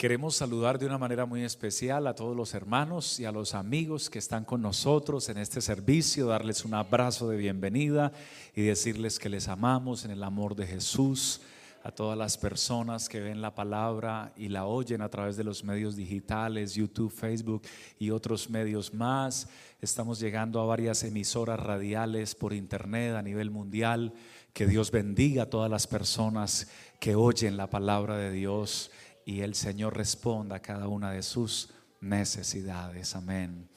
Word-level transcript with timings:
Queremos 0.00 0.34
saludar 0.36 0.78
de 0.78 0.86
una 0.86 0.96
manera 0.96 1.26
muy 1.26 1.44
especial 1.44 2.06
a 2.06 2.14
todos 2.14 2.34
los 2.34 2.54
hermanos 2.54 3.20
y 3.20 3.26
a 3.26 3.32
los 3.32 3.54
amigos 3.54 4.08
que 4.08 4.18
están 4.18 4.46
con 4.46 4.62
nosotros 4.62 5.28
en 5.28 5.36
este 5.36 5.60
servicio, 5.60 6.26
darles 6.26 6.64
un 6.64 6.72
abrazo 6.72 7.28
de 7.28 7.36
bienvenida 7.36 8.10
y 8.56 8.62
decirles 8.62 9.18
que 9.18 9.28
les 9.28 9.46
amamos 9.46 10.06
en 10.06 10.10
el 10.10 10.22
amor 10.22 10.56
de 10.56 10.66
Jesús, 10.66 11.42
a 11.82 11.92
todas 11.92 12.16
las 12.16 12.38
personas 12.38 13.10
que 13.10 13.20
ven 13.20 13.42
la 13.42 13.54
palabra 13.54 14.32
y 14.38 14.48
la 14.48 14.64
oyen 14.64 15.02
a 15.02 15.10
través 15.10 15.36
de 15.36 15.44
los 15.44 15.64
medios 15.64 15.96
digitales, 15.96 16.74
YouTube, 16.74 17.12
Facebook 17.12 17.60
y 17.98 18.08
otros 18.08 18.48
medios 18.48 18.94
más. 18.94 19.48
Estamos 19.82 20.18
llegando 20.18 20.62
a 20.62 20.66
varias 20.66 21.04
emisoras 21.04 21.60
radiales 21.60 22.34
por 22.34 22.54
internet 22.54 23.16
a 23.16 23.22
nivel 23.22 23.50
mundial. 23.50 24.14
Que 24.54 24.66
Dios 24.66 24.90
bendiga 24.90 25.44
a 25.44 25.50
todas 25.50 25.70
las 25.70 25.86
personas 25.86 26.68
que 26.98 27.14
oyen 27.14 27.56
la 27.58 27.68
palabra 27.68 28.16
de 28.16 28.30
Dios 28.30 28.90
y 29.30 29.42
el 29.42 29.54
Señor 29.54 29.96
responda 29.96 30.56
a 30.56 30.60
cada 30.60 30.88
una 30.88 31.12
de 31.12 31.22
sus 31.22 31.70
necesidades. 32.00 33.14
Amén. 33.14 33.68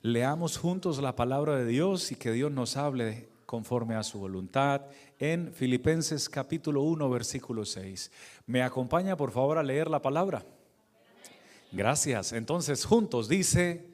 Leamos 0.00 0.58
juntos 0.58 1.02
la 1.02 1.16
palabra 1.16 1.56
de 1.56 1.66
Dios 1.66 2.12
y 2.12 2.14
que 2.14 2.30
Dios 2.30 2.52
nos 2.52 2.76
hable 2.76 3.28
conforme 3.46 3.96
a 3.96 4.04
su 4.04 4.20
voluntad 4.20 4.82
en 5.18 5.52
Filipenses 5.52 6.28
capítulo 6.28 6.82
1 6.82 7.10
versículo 7.10 7.64
6. 7.64 8.12
¿Me 8.46 8.62
acompaña 8.62 9.16
por 9.16 9.32
favor 9.32 9.58
a 9.58 9.64
leer 9.64 9.90
la 9.90 10.00
palabra? 10.00 10.44
Gracias. 11.72 12.32
Entonces 12.32 12.84
juntos 12.84 13.28
dice, 13.28 13.84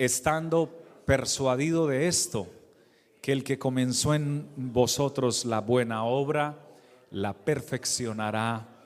estando 0.00 0.82
persuadido 1.06 1.86
de 1.86 2.08
esto, 2.08 2.48
que 3.22 3.30
el 3.30 3.44
que 3.44 3.60
comenzó 3.60 4.14
en 4.14 4.48
vosotros 4.56 5.44
la 5.44 5.60
buena 5.60 6.02
obra, 6.02 6.58
la 7.12 7.34
perfeccionará 7.34 8.77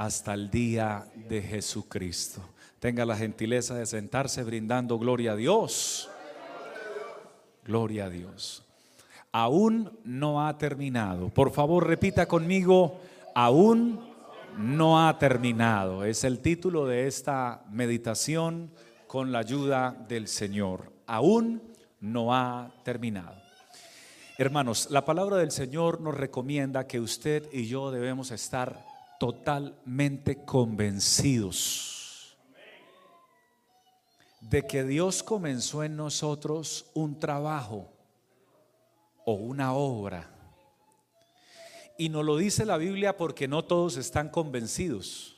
hasta 0.00 0.32
el 0.32 0.50
día 0.50 1.04
de 1.28 1.42
Jesucristo. 1.42 2.40
Tenga 2.78 3.04
la 3.04 3.18
gentileza 3.18 3.74
de 3.74 3.84
sentarse 3.84 4.42
brindando 4.42 4.98
gloria 4.98 5.32
a 5.32 5.36
Dios. 5.36 6.08
Gloria 7.66 8.06
a 8.06 8.08
Dios. 8.08 8.64
Aún 9.30 9.98
no 10.04 10.46
ha 10.46 10.56
terminado. 10.56 11.28
Por 11.28 11.52
favor, 11.52 11.86
repita 11.86 12.24
conmigo, 12.24 12.98
aún 13.34 14.00
no 14.56 15.06
ha 15.06 15.18
terminado. 15.18 16.02
Es 16.06 16.24
el 16.24 16.40
título 16.40 16.86
de 16.86 17.06
esta 17.06 17.62
meditación 17.70 18.70
con 19.06 19.32
la 19.32 19.40
ayuda 19.40 19.94
del 20.08 20.28
Señor. 20.28 20.90
Aún 21.06 21.60
no 22.00 22.34
ha 22.34 22.72
terminado. 22.84 23.36
Hermanos, 24.38 24.88
la 24.90 25.04
palabra 25.04 25.36
del 25.36 25.50
Señor 25.50 26.00
nos 26.00 26.14
recomienda 26.14 26.86
que 26.86 27.00
usted 27.00 27.46
y 27.52 27.66
yo 27.66 27.90
debemos 27.90 28.30
estar 28.30 28.89
totalmente 29.20 30.44
convencidos 30.46 32.38
de 34.40 34.66
que 34.66 34.82
Dios 34.82 35.22
comenzó 35.22 35.84
en 35.84 35.94
nosotros 35.94 36.90
un 36.94 37.20
trabajo 37.20 37.92
o 39.26 39.34
una 39.34 39.74
obra. 39.74 40.30
Y 41.98 42.08
nos 42.08 42.24
lo 42.24 42.38
dice 42.38 42.64
la 42.64 42.78
Biblia 42.78 43.18
porque 43.18 43.46
no 43.46 43.62
todos 43.62 43.98
están 43.98 44.30
convencidos. 44.30 45.36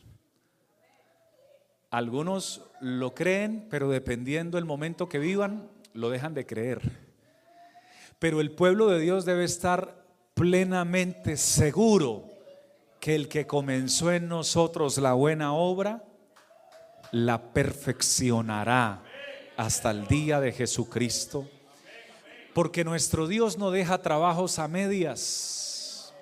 Algunos 1.91 2.63
lo 2.81 3.17
creen, 3.17 3.67
pero 3.69 3.91
dependiendo 3.91 4.59
del 4.59 4.65
momento 4.65 5.09
que 5.09 5.19
vivan, 5.19 5.69
lo 5.93 6.09
dejan 6.09 6.35
de 6.35 6.47
creer. 6.47 6.81
Pero 8.21 8.41
el 8.41 8.53
pueblo 8.53 8.87
de 8.87 9.01
Dios 9.01 9.25
debe 9.25 9.43
estar 9.43 10.07
plenamente 10.35 11.37
seguro 11.37 12.32
que 13.03 13.17
el 13.17 13.27
que 13.27 13.49
comenzó 13.49 14.13
en 14.13 14.29
nosotros 14.29 14.97
la 14.99 15.13
buena 15.15 15.55
obra, 15.55 16.05
la 17.11 17.53
perfeccionará 17.53 19.03
hasta 19.57 19.91
el 19.91 20.07
día 20.07 20.39
de 20.39 20.53
Jesucristo. 20.53 21.51
Porque 22.55 22.85
nuestro 22.85 23.27
Dios 23.27 23.59
no 23.59 23.73
deja 23.73 24.03
trabajos 24.03 24.61
a 24.61 24.69
medias. 24.69 26.15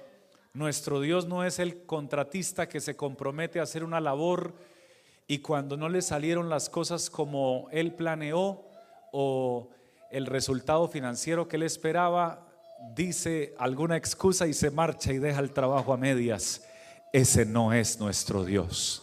Nuestro 0.54 1.02
Dios 1.02 1.26
no 1.26 1.44
es 1.44 1.58
el 1.58 1.84
contratista 1.84 2.66
que 2.66 2.80
se 2.80 2.96
compromete 2.96 3.60
a 3.60 3.64
hacer 3.64 3.84
una 3.84 4.00
labor 4.00 4.54
y 5.26 5.40
cuando 5.40 5.76
no 5.76 5.90
le 5.90 6.00
salieron 6.00 6.48
las 6.48 6.70
cosas 6.70 7.10
como 7.10 7.68
él 7.72 7.92
planeó 7.92 8.64
o 9.12 9.68
el 10.10 10.24
resultado 10.24 10.88
financiero 10.88 11.46
que 11.46 11.56
él 11.56 11.64
esperaba, 11.64 12.48
dice 12.94 13.54
alguna 13.58 13.98
excusa 13.98 14.46
y 14.46 14.54
se 14.54 14.70
marcha 14.70 15.12
y 15.12 15.18
deja 15.18 15.40
el 15.40 15.52
trabajo 15.52 15.92
a 15.92 15.98
medias. 15.98 16.62
Ese 17.12 17.44
no 17.44 17.72
es 17.72 17.98
nuestro 17.98 18.44
Dios. 18.44 19.02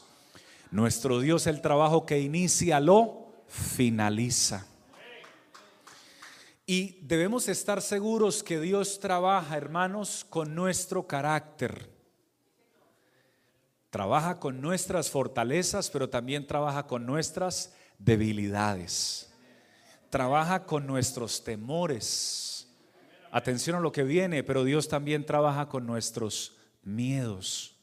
Nuestro 0.72 1.19
Dios, 1.19 1.47
el 1.47 1.62
trabajo 1.62 2.06
que 2.06 2.19
inicia, 2.19 2.79
lo 2.79 3.28
finaliza. 3.47 4.66
Y 6.66 7.00
debemos 7.01 7.47
estar 7.47 7.81
seguros 7.81 8.44
que 8.44 8.59
Dios 8.59 9.00
trabaja, 9.00 9.56
hermanos, 9.56 10.25
con 10.29 10.53
nuestro 10.53 11.07
carácter. 11.07 11.90
Trabaja 13.90 14.39
con 14.39 14.59
nuestras 14.59 15.09
fortalezas, 15.09 15.89
pero 15.89 16.09
también 16.09 16.45
trabaja 16.45 16.85
con 16.85 17.06
nuestras 17.06 17.74
debilidades. 17.97 19.31
Trabaja 20.09 20.66
con 20.66 20.85
nuestros 20.85 21.44
temores. 21.44 22.68
Atención 23.31 23.78
a 23.78 23.79
lo 23.79 23.94
que 23.94 24.03
viene, 24.03 24.44
pero 24.44 24.66
Dios 24.66 24.89
también 24.89 25.25
trabaja 25.25 25.69
con 25.69 25.85
nuestros 25.85 26.57
miedos. 26.84 27.76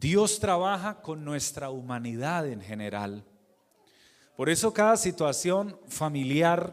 Dios 0.00 0.38
trabaja 0.38 1.02
con 1.02 1.24
nuestra 1.24 1.70
humanidad 1.70 2.46
en 2.46 2.60
general. 2.60 3.24
Por 4.36 4.48
eso 4.48 4.72
cada 4.72 4.96
situación 4.96 5.76
familiar, 5.88 6.72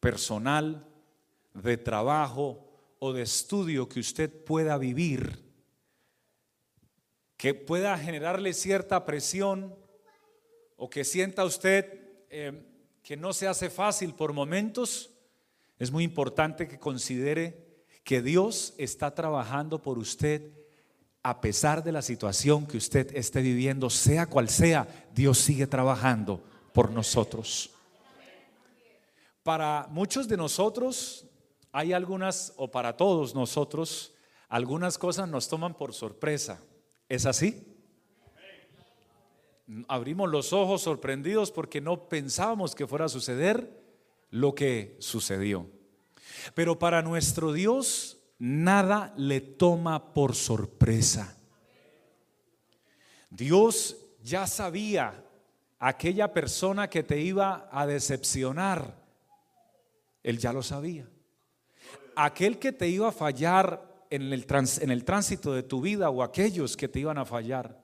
personal, 0.00 0.88
de 1.52 1.76
trabajo 1.76 2.64
o 2.98 3.12
de 3.12 3.20
estudio 3.20 3.86
que 3.86 4.00
usted 4.00 4.30
pueda 4.44 4.78
vivir, 4.78 5.44
que 7.36 7.52
pueda 7.52 7.98
generarle 7.98 8.54
cierta 8.54 9.04
presión 9.04 9.76
o 10.76 10.88
que 10.88 11.04
sienta 11.04 11.44
usted 11.44 12.00
eh, 12.30 12.66
que 13.02 13.14
no 13.14 13.34
se 13.34 13.46
hace 13.46 13.68
fácil 13.68 14.14
por 14.14 14.32
momentos, 14.32 15.10
es 15.78 15.90
muy 15.90 16.02
importante 16.02 16.66
que 16.66 16.78
considere 16.78 17.84
que 18.04 18.22
Dios 18.22 18.72
está 18.78 19.14
trabajando 19.14 19.82
por 19.82 19.98
usted 19.98 20.61
a 21.22 21.40
pesar 21.40 21.84
de 21.84 21.92
la 21.92 22.02
situación 22.02 22.66
que 22.66 22.76
usted 22.76 23.14
esté 23.14 23.42
viviendo, 23.42 23.90
sea 23.90 24.26
cual 24.26 24.48
sea, 24.48 24.88
Dios 25.14 25.38
sigue 25.38 25.66
trabajando 25.66 26.42
por 26.72 26.90
nosotros. 26.90 27.70
Para 29.42 29.86
muchos 29.90 30.28
de 30.28 30.36
nosotros 30.36 31.26
hay 31.70 31.92
algunas, 31.92 32.52
o 32.56 32.70
para 32.70 32.96
todos 32.96 33.34
nosotros, 33.34 34.14
algunas 34.48 34.98
cosas 34.98 35.28
nos 35.28 35.48
toman 35.48 35.74
por 35.74 35.94
sorpresa. 35.94 36.60
¿Es 37.08 37.26
así? 37.26 37.66
Abrimos 39.88 40.28
los 40.28 40.52
ojos 40.52 40.82
sorprendidos 40.82 41.50
porque 41.50 41.80
no 41.80 42.08
pensábamos 42.08 42.74
que 42.74 42.86
fuera 42.86 43.06
a 43.06 43.08
suceder 43.08 43.80
lo 44.30 44.54
que 44.54 44.96
sucedió. 44.98 45.66
Pero 46.54 46.78
para 46.78 47.02
nuestro 47.02 47.52
Dios 47.52 48.18
nada 48.42 49.14
le 49.16 49.40
toma 49.40 50.12
por 50.12 50.34
sorpresa. 50.34 51.36
Dios 53.30 53.96
ya 54.20 54.48
sabía 54.48 55.24
aquella 55.78 56.32
persona 56.32 56.90
que 56.90 57.04
te 57.04 57.20
iba 57.20 57.68
a 57.70 57.86
decepcionar. 57.86 58.96
Él 60.24 60.38
ya 60.38 60.52
lo 60.52 60.64
sabía. 60.64 61.08
Aquel 62.16 62.58
que 62.58 62.72
te 62.72 62.88
iba 62.88 63.08
a 63.08 63.12
fallar 63.12 64.06
en 64.10 64.32
el, 64.32 64.44
en 64.80 64.90
el 64.90 65.04
tránsito 65.04 65.54
de 65.54 65.62
tu 65.62 65.80
vida 65.80 66.10
o 66.10 66.20
aquellos 66.20 66.76
que 66.76 66.88
te 66.88 66.98
iban 66.98 67.18
a 67.18 67.24
fallar. 67.24 67.80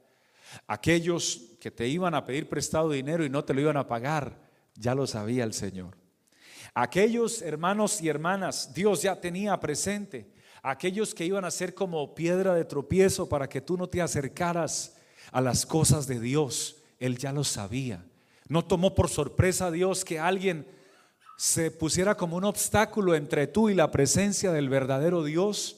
Aquellos 0.66 1.56
que 1.60 1.70
te 1.70 1.86
iban 1.86 2.16
a 2.16 2.24
pedir 2.24 2.48
prestado 2.48 2.90
dinero 2.90 3.24
y 3.24 3.30
no 3.30 3.44
te 3.44 3.54
lo 3.54 3.60
iban 3.60 3.76
a 3.76 3.86
pagar. 3.86 4.36
Ya 4.74 4.96
lo 4.96 5.06
sabía 5.06 5.44
el 5.44 5.54
Señor. 5.54 5.96
Aquellos 6.74 7.42
hermanos 7.42 8.00
y 8.00 8.08
hermanas, 8.08 8.74
Dios 8.74 9.02
ya 9.02 9.20
tenía 9.20 9.58
presente 9.60 10.36
aquellos 10.62 11.14
que 11.14 11.24
iban 11.24 11.44
a 11.44 11.50
ser 11.50 11.74
como 11.74 12.14
piedra 12.14 12.54
de 12.54 12.64
tropiezo 12.64 13.28
para 13.28 13.48
que 13.48 13.60
tú 13.60 13.76
no 13.76 13.88
te 13.88 14.02
acercaras 14.02 14.96
a 15.32 15.40
las 15.40 15.66
cosas 15.66 16.06
de 16.06 16.20
Dios. 16.20 16.76
Él 16.98 17.18
ya 17.18 17.32
lo 17.32 17.44
sabía. 17.44 18.04
No 18.48 18.64
tomó 18.64 18.94
por 18.94 19.08
sorpresa 19.08 19.66
a 19.66 19.70
Dios 19.70 20.04
que 20.04 20.18
alguien 20.18 20.66
se 21.36 21.70
pusiera 21.70 22.16
como 22.16 22.36
un 22.36 22.44
obstáculo 22.44 23.14
entre 23.14 23.46
tú 23.46 23.68
y 23.68 23.74
la 23.74 23.90
presencia 23.90 24.50
del 24.50 24.68
verdadero 24.68 25.22
Dios, 25.22 25.76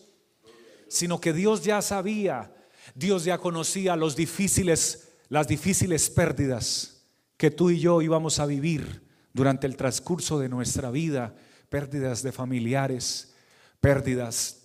sino 0.88 1.20
que 1.20 1.32
Dios 1.32 1.64
ya 1.64 1.82
sabía, 1.82 2.54
Dios 2.94 3.24
ya 3.24 3.38
conocía 3.38 3.94
los 3.96 4.16
difíciles, 4.16 5.12
las 5.28 5.46
difíciles 5.46 6.08
pérdidas 6.08 7.04
que 7.36 7.50
tú 7.50 7.70
y 7.70 7.80
yo 7.80 8.00
íbamos 8.02 8.38
a 8.38 8.46
vivir 8.46 9.02
durante 9.32 9.66
el 9.66 9.76
transcurso 9.76 10.38
de 10.38 10.48
nuestra 10.48 10.90
vida, 10.90 11.34
pérdidas 11.68 12.22
de 12.22 12.32
familiares, 12.32 13.34
pérdidas 13.80 14.59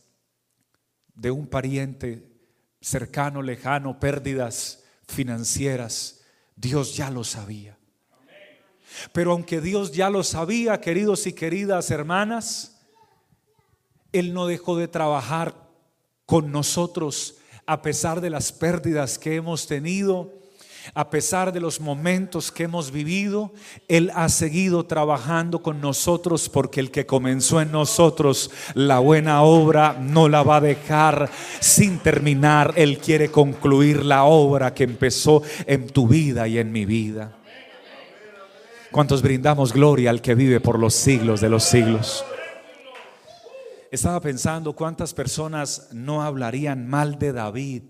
de 1.15 1.31
un 1.31 1.47
pariente 1.47 2.27
cercano, 2.81 3.41
lejano, 3.41 3.99
pérdidas 3.99 4.83
financieras, 5.07 6.21
Dios 6.55 6.95
ya 6.95 7.09
lo 7.09 7.23
sabía. 7.23 7.77
Pero 9.11 9.31
aunque 9.31 9.61
Dios 9.61 9.91
ya 9.91 10.09
lo 10.09 10.23
sabía, 10.23 10.79
queridos 10.79 11.27
y 11.27 11.33
queridas 11.33 11.91
hermanas, 11.91 12.79
Él 14.11 14.33
no 14.33 14.47
dejó 14.47 14.77
de 14.77 14.87
trabajar 14.87 15.55
con 16.25 16.51
nosotros 16.51 17.37
a 17.65 17.81
pesar 17.81 18.21
de 18.21 18.29
las 18.29 18.51
pérdidas 18.51 19.17
que 19.17 19.35
hemos 19.35 19.67
tenido 19.67 20.33
a 20.93 21.09
pesar 21.09 21.51
de 21.51 21.59
los 21.59 21.79
momentos 21.79 22.51
que 22.51 22.63
hemos 22.63 22.91
vivido, 22.91 23.51
Él 23.87 24.11
ha 24.13 24.29
seguido 24.29 24.85
trabajando 24.85 25.61
con 25.61 25.81
nosotros 25.81 26.49
porque 26.49 26.79
el 26.79 26.91
que 26.91 27.05
comenzó 27.05 27.61
en 27.61 27.71
nosotros 27.71 28.51
la 28.73 28.99
buena 28.99 29.41
obra 29.41 29.97
no 29.99 30.29
la 30.29 30.43
va 30.43 30.57
a 30.57 30.61
dejar 30.61 31.29
sin 31.59 31.99
terminar. 31.99 32.73
Él 32.75 32.99
quiere 32.99 33.31
concluir 33.31 34.05
la 34.05 34.25
obra 34.25 34.73
que 34.73 34.83
empezó 34.83 35.41
en 35.65 35.87
tu 35.87 36.07
vida 36.07 36.47
y 36.47 36.59
en 36.59 36.71
mi 36.71 36.85
vida. 36.85 37.35
¿Cuántos 38.91 39.21
brindamos 39.21 39.73
gloria 39.73 40.09
al 40.09 40.21
que 40.21 40.35
vive 40.35 40.61
por 40.61 40.79
los 40.79 40.93
siglos 40.93 41.41
de 41.41 41.49
los 41.49 41.63
siglos? 41.63 42.23
Estaba 43.91 44.21
pensando 44.21 44.73
cuántas 44.73 45.13
personas 45.13 45.89
no 45.91 46.21
hablarían 46.21 46.87
mal 46.87 47.19
de 47.19 47.33
David, 47.33 47.83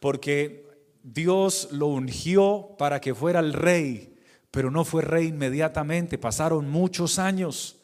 porque 0.00 0.71
Dios 1.02 1.68
lo 1.72 1.88
ungió 1.88 2.76
para 2.78 3.00
que 3.00 3.14
fuera 3.14 3.40
el 3.40 3.52
rey, 3.52 4.16
pero 4.50 4.70
no 4.70 4.84
fue 4.84 5.02
rey 5.02 5.28
inmediatamente, 5.28 6.18
pasaron 6.18 6.70
muchos 6.70 7.18
años. 7.18 7.76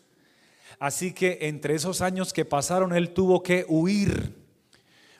Así 0.79 1.13
que 1.13 1.39
entre 1.43 1.75
esos 1.75 2.01
años 2.01 2.33
que 2.33 2.45
pasaron, 2.45 2.95
él 2.95 3.13
tuvo 3.13 3.43
que 3.43 3.65
huir, 3.69 4.37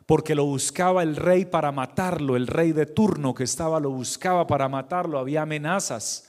porque 0.07 0.35
lo 0.35 0.45
buscaba 0.45 1.03
el 1.03 1.17
rey 1.17 1.45
para 1.45 1.73
matarlo, 1.73 2.37
el 2.37 2.47
rey 2.47 2.73
de 2.73 2.87
turno 2.87 3.35
que 3.35 3.45
estaba 3.45 3.81
lo 3.81 3.91
buscaba 3.91 4.47
para 4.47 4.69
matarlo, 4.69 5.19
había 5.19 5.43
amenazas, 5.43 6.29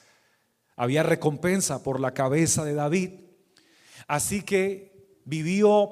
había 0.75 1.04
recompensa 1.04 1.83
por 1.83 2.00
la 2.00 2.13
cabeza 2.13 2.66
de 2.66 2.74
David. 2.74 3.12
Así 4.07 4.42
que 4.42 5.19
vivió 5.25 5.89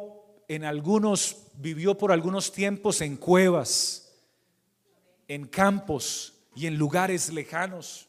en 0.47 0.65
algunos, 0.65 1.51
vivió 1.55 1.97
por 1.97 2.11
algunos 2.11 2.51
tiempos 2.51 3.01
en 3.01 3.17
cuevas 3.17 4.06
en 5.27 5.45
campos 5.47 6.33
y 6.55 6.67
en 6.67 6.77
lugares 6.77 7.31
lejanos. 7.31 8.07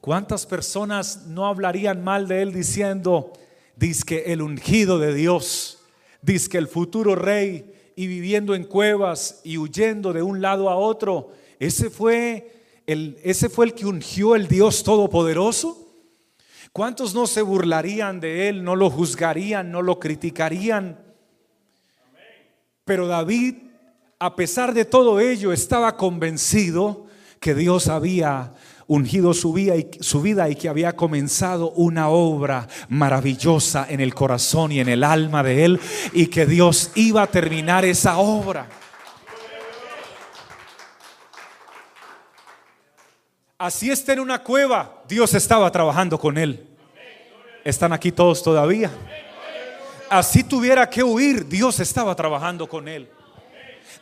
¿Cuántas 0.00 0.46
personas 0.46 1.26
no 1.26 1.46
hablarían 1.46 2.02
mal 2.02 2.28
de 2.28 2.42
él 2.42 2.52
diciendo, 2.52 3.32
que 4.06 4.32
el 4.32 4.42
ungido 4.42 4.98
de 4.98 5.14
Dios, 5.14 5.78
que 6.50 6.58
el 6.58 6.68
futuro 6.68 7.14
rey 7.14 7.92
y 7.96 8.06
viviendo 8.06 8.54
en 8.54 8.64
cuevas 8.64 9.40
y 9.44 9.56
huyendo 9.58 10.12
de 10.12 10.22
un 10.22 10.40
lado 10.40 10.68
a 10.68 10.76
otro? 10.76 11.32
Ese 11.58 11.90
fue 11.90 12.52
el, 12.86 13.18
ese 13.22 13.48
fue 13.48 13.66
el 13.66 13.74
que 13.74 13.86
ungió 13.86 14.34
el 14.34 14.48
Dios 14.48 14.82
Todopoderoso. 14.82 15.86
¿Cuántos 16.72 17.14
no 17.14 17.26
se 17.26 17.42
burlarían 17.42 18.20
de 18.20 18.48
él, 18.48 18.62
no 18.62 18.76
lo 18.76 18.90
juzgarían, 18.90 19.70
no 19.70 19.82
lo 19.82 19.98
criticarían? 19.98 20.98
Pero 22.84 23.06
David 23.06 23.67
a 24.18 24.34
pesar 24.34 24.74
de 24.74 24.84
todo 24.84 25.20
ello, 25.20 25.52
estaba 25.52 25.96
convencido 25.96 27.06
que 27.40 27.54
Dios 27.54 27.88
había 27.88 28.52
ungido 28.88 29.32
su 29.32 29.52
vida, 29.52 29.76
y, 29.76 29.90
su 30.00 30.22
vida 30.22 30.48
y 30.48 30.56
que 30.56 30.68
había 30.68 30.96
comenzado 30.96 31.70
una 31.72 32.08
obra 32.08 32.66
maravillosa 32.88 33.86
en 33.88 34.00
el 34.00 34.14
corazón 34.14 34.72
y 34.72 34.80
en 34.80 34.88
el 34.88 35.04
alma 35.04 35.42
de 35.42 35.64
él 35.64 35.80
y 36.12 36.26
que 36.26 36.46
Dios 36.46 36.90
iba 36.94 37.22
a 37.22 37.26
terminar 37.28 37.84
esa 37.84 38.18
obra. 38.18 38.66
Así 43.58 43.90
está 43.90 44.14
en 44.14 44.20
una 44.20 44.42
cueva, 44.42 45.02
Dios 45.08 45.34
estaba 45.34 45.70
trabajando 45.70 46.18
con 46.18 46.38
él. 46.38 46.66
¿Están 47.64 47.92
aquí 47.92 48.10
todos 48.10 48.42
todavía? 48.42 48.90
Así 50.08 50.42
tuviera 50.42 50.88
que 50.88 51.02
huir, 51.02 51.46
Dios 51.46 51.78
estaba 51.80 52.14
trabajando 52.14 52.68
con 52.68 52.88
él. 52.88 53.10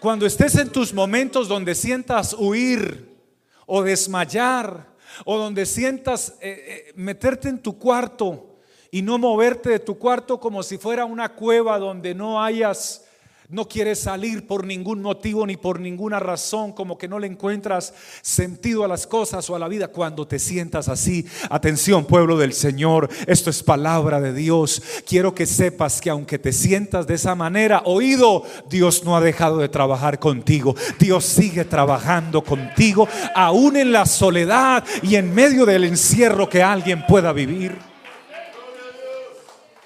Cuando 0.00 0.26
estés 0.26 0.54
en 0.56 0.68
tus 0.70 0.92
momentos 0.92 1.48
donde 1.48 1.74
sientas 1.74 2.34
huir 2.38 3.16
o 3.64 3.82
desmayar 3.82 4.94
o 5.24 5.38
donde 5.38 5.64
sientas 5.64 6.36
eh, 6.40 6.88
eh, 6.88 6.92
meterte 6.96 7.48
en 7.48 7.62
tu 7.62 7.78
cuarto 7.78 8.58
y 8.90 9.00
no 9.00 9.16
moverte 9.16 9.70
de 9.70 9.78
tu 9.78 9.98
cuarto 9.98 10.38
como 10.38 10.62
si 10.62 10.76
fuera 10.76 11.06
una 11.06 11.30
cueva 11.30 11.78
donde 11.78 12.14
no 12.14 12.42
hayas 12.42 13.05
no 13.48 13.68
quieres 13.68 14.00
salir 14.00 14.46
por 14.46 14.66
ningún 14.66 15.02
motivo 15.02 15.46
ni 15.46 15.56
por 15.56 15.78
ninguna 15.78 16.18
razón, 16.18 16.72
como 16.72 16.98
que 16.98 17.06
no 17.06 17.20
le 17.20 17.28
encuentras 17.28 17.94
sentido 18.20 18.84
a 18.84 18.88
las 18.88 19.06
cosas 19.06 19.48
o 19.48 19.54
a 19.54 19.58
la 19.58 19.68
vida. 19.68 19.88
Cuando 19.88 20.26
te 20.26 20.38
sientas 20.38 20.88
así, 20.88 21.26
atención 21.48 22.06
pueblo 22.06 22.36
del 22.36 22.52
Señor, 22.52 23.08
esto 23.26 23.50
es 23.50 23.62
palabra 23.62 24.20
de 24.20 24.32
Dios. 24.32 24.82
Quiero 25.06 25.34
que 25.34 25.46
sepas 25.46 26.00
que 26.00 26.10
aunque 26.10 26.38
te 26.38 26.52
sientas 26.52 27.06
de 27.06 27.14
esa 27.14 27.36
manera, 27.36 27.82
oído, 27.84 28.42
Dios 28.68 29.04
no 29.04 29.16
ha 29.16 29.20
dejado 29.20 29.58
de 29.58 29.68
trabajar 29.68 30.18
contigo. 30.18 30.74
Dios 30.98 31.24
sigue 31.24 31.64
trabajando 31.64 32.42
contigo, 32.42 33.08
aún 33.34 33.76
en 33.76 33.92
la 33.92 34.06
soledad 34.06 34.84
y 35.02 35.14
en 35.14 35.32
medio 35.32 35.64
del 35.64 35.84
encierro 35.84 36.48
que 36.48 36.64
alguien 36.64 37.06
pueda 37.06 37.32
vivir. 37.32 37.78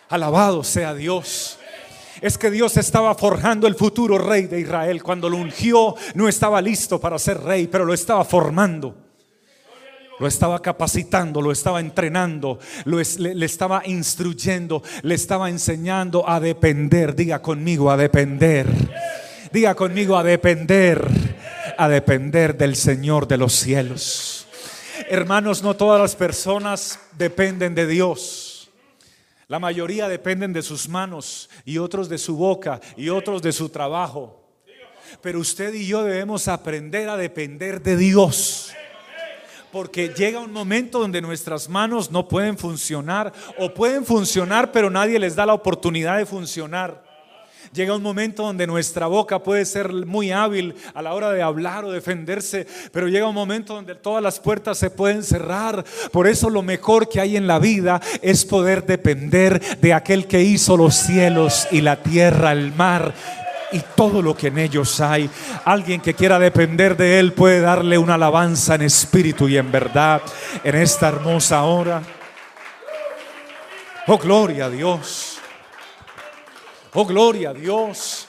Alabado 0.09 0.65
sea 0.65 0.95
Dios 0.95 1.60
es 2.21 2.37
que 2.39 2.51
Dios 2.51 2.77
estaba 2.77 3.15
forjando 3.15 3.67
el 3.67 3.75
futuro 3.75 4.19
rey 4.19 4.47
de 4.47 4.61
Israel. 4.61 5.03
Cuando 5.03 5.29
lo 5.29 5.37
ungió, 5.37 5.95
no 6.15 6.29
estaba 6.29 6.61
listo 6.61 7.01
para 7.01 7.19
ser 7.19 7.41
rey, 7.43 7.67
pero 7.67 7.85
lo 7.85 7.95
estaba 7.95 8.25
formando. 8.25 8.95
Lo 10.19 10.27
estaba 10.27 10.61
capacitando, 10.61 11.41
lo 11.41 11.51
estaba 11.51 11.81
entrenando, 11.81 12.59
le, 12.85 13.45
estaba 13.47 13.83
instruyendo, 13.87 14.83
le 15.01 15.15
estaba 15.15 15.49
enseñando 15.49 16.29
a 16.29 16.41
depender. 16.41 17.17
Diga 17.17 17.41
conmigo, 17.41 17.91
a 17.91 17.97
depender. 17.97 18.67
Diga 19.51 19.75
conmigo, 19.75 20.19
a 20.19 20.23
depender. 20.23 21.09
A 21.79 21.89
depender 21.89 22.59
del 22.59 22.77
Señor 22.77 23.27
de 23.29 23.39
los 23.39 23.55
cielos. 23.55 24.47
Hermanos, 25.09 25.63
no 25.63 25.75
todas 25.75 25.99
las 25.99 26.15
personas 26.15 26.99
dependen 27.17 27.75
de 27.75 27.87
Dios. 27.87 28.50
La 29.51 29.59
mayoría 29.59 30.09
dependen 30.09 30.53
de 30.53 30.63
sus 30.63 30.89
manos 30.89 31.51
y 31.65 31.79
otros 31.79 32.09
de 32.09 32.19
su 32.19 32.37
boca 32.37 32.81
y 32.97 33.09
otros 33.09 33.43
de 33.43 33.51
su 33.51 33.69
trabajo. 33.69 34.49
Pero 35.21 35.41
usted 35.41 35.75
y 35.75 35.89
yo 35.89 36.05
debemos 36.05 36.47
aprender 36.47 37.09
a 37.09 37.17
depender 37.17 37.83
de 37.83 37.97
Dios. 37.97 38.73
Porque 39.73 40.11
llega 40.11 40.39
un 40.39 40.53
momento 40.53 41.01
donde 41.01 41.21
nuestras 41.21 41.69
manos 41.69 42.13
no 42.13 42.29
pueden 42.29 42.57
funcionar 42.57 43.33
o 43.59 43.75
pueden 43.75 44.05
funcionar 44.05 44.71
pero 44.71 44.89
nadie 44.89 45.19
les 45.19 45.35
da 45.35 45.45
la 45.45 45.55
oportunidad 45.55 46.19
de 46.19 46.27
funcionar. 46.27 47.10
Llega 47.73 47.95
un 47.95 48.03
momento 48.03 48.43
donde 48.43 48.67
nuestra 48.67 49.07
boca 49.07 49.43
puede 49.43 49.65
ser 49.65 49.93
muy 49.93 50.33
hábil 50.33 50.75
a 50.95 51.03
la 51.03 51.15
hora 51.15 51.33
de 51.33 51.43
hablar 51.43 51.85
o 51.85 51.93
defenderse, 51.93 52.67
pero 52.93 53.09
llega 53.09 53.29
un 53.29 53.35
momento 53.35 53.75
donde 53.75 53.95
todas 53.95 54.23
las 54.23 54.41
puertas 54.41 54.79
se 54.79 54.91
pueden 54.91 55.23
cerrar. 55.23 55.85
Por 56.11 56.27
eso 56.27 56.51
lo 56.51 56.63
mejor 56.63 57.09
que 57.09 57.21
hay 57.21 57.37
en 57.37 57.47
la 57.47 57.59
vida 57.59 58.01
es 58.23 58.45
poder 58.45 58.85
depender 58.87 59.79
de 59.79 59.95
aquel 59.95 60.27
que 60.27 60.43
hizo 60.43 60.77
los 60.77 60.97
cielos 60.97 61.69
y 61.71 61.81
la 61.81 62.03
tierra, 62.03 62.53
el 62.53 62.73
mar 62.75 63.15
y 63.73 63.81
todo 63.95 64.23
lo 64.23 64.37
que 64.37 64.49
en 64.49 64.59
ellos 64.59 65.01
hay. 65.01 65.31
Alguien 65.65 66.01
que 66.01 66.15
quiera 66.15 66.39
depender 66.39 66.97
de 66.97 67.19
Él 67.19 67.33
puede 67.33 67.61
darle 67.61 67.99
una 67.99 68.15
alabanza 68.15 68.75
en 68.75 68.83
espíritu 68.83 69.49
y 69.49 69.57
en 69.57 69.71
verdad 69.71 70.23
en 70.65 70.75
esta 70.75 71.09
hermosa 71.09 71.63
hora. 71.63 72.03
Oh, 74.07 74.19
gloria 74.19 74.65
a 74.65 74.71
Dios. 74.71 75.30
Oh, 76.93 77.05
gloria 77.05 77.51
a 77.51 77.55
Dios. 77.55 78.27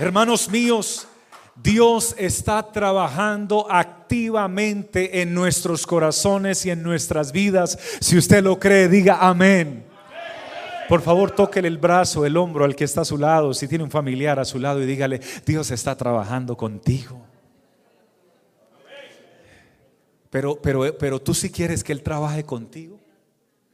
Hermanos 0.00 0.48
míos, 0.48 1.06
Dios 1.54 2.14
está 2.18 2.72
trabajando 2.72 3.70
activamente 3.70 5.22
en 5.22 5.32
nuestros 5.32 5.86
corazones 5.86 6.66
y 6.66 6.70
en 6.70 6.82
nuestras 6.82 7.30
vidas. 7.30 7.78
Si 8.00 8.18
usted 8.18 8.42
lo 8.42 8.58
cree, 8.58 8.88
diga 8.88 9.18
amén. 9.20 9.84
Por 10.88 11.02
favor, 11.02 11.30
tóquele 11.30 11.68
el 11.68 11.78
brazo, 11.78 12.24
el 12.26 12.36
hombro 12.36 12.64
al 12.64 12.74
que 12.74 12.84
está 12.84 13.02
a 13.02 13.04
su 13.04 13.18
lado, 13.18 13.54
si 13.54 13.68
tiene 13.68 13.84
un 13.84 13.90
familiar 13.90 14.40
a 14.40 14.44
su 14.44 14.58
lado 14.58 14.82
y 14.82 14.86
dígale, 14.86 15.20
Dios 15.46 15.70
está 15.70 15.96
trabajando 15.96 16.56
contigo. 16.56 17.20
Pero, 20.30 20.60
pero, 20.60 20.98
pero 20.98 21.20
tú 21.20 21.32
sí 21.32 21.50
quieres 21.50 21.84
que 21.84 21.92
Él 21.92 22.02
trabaje 22.02 22.42
contigo. 22.44 22.98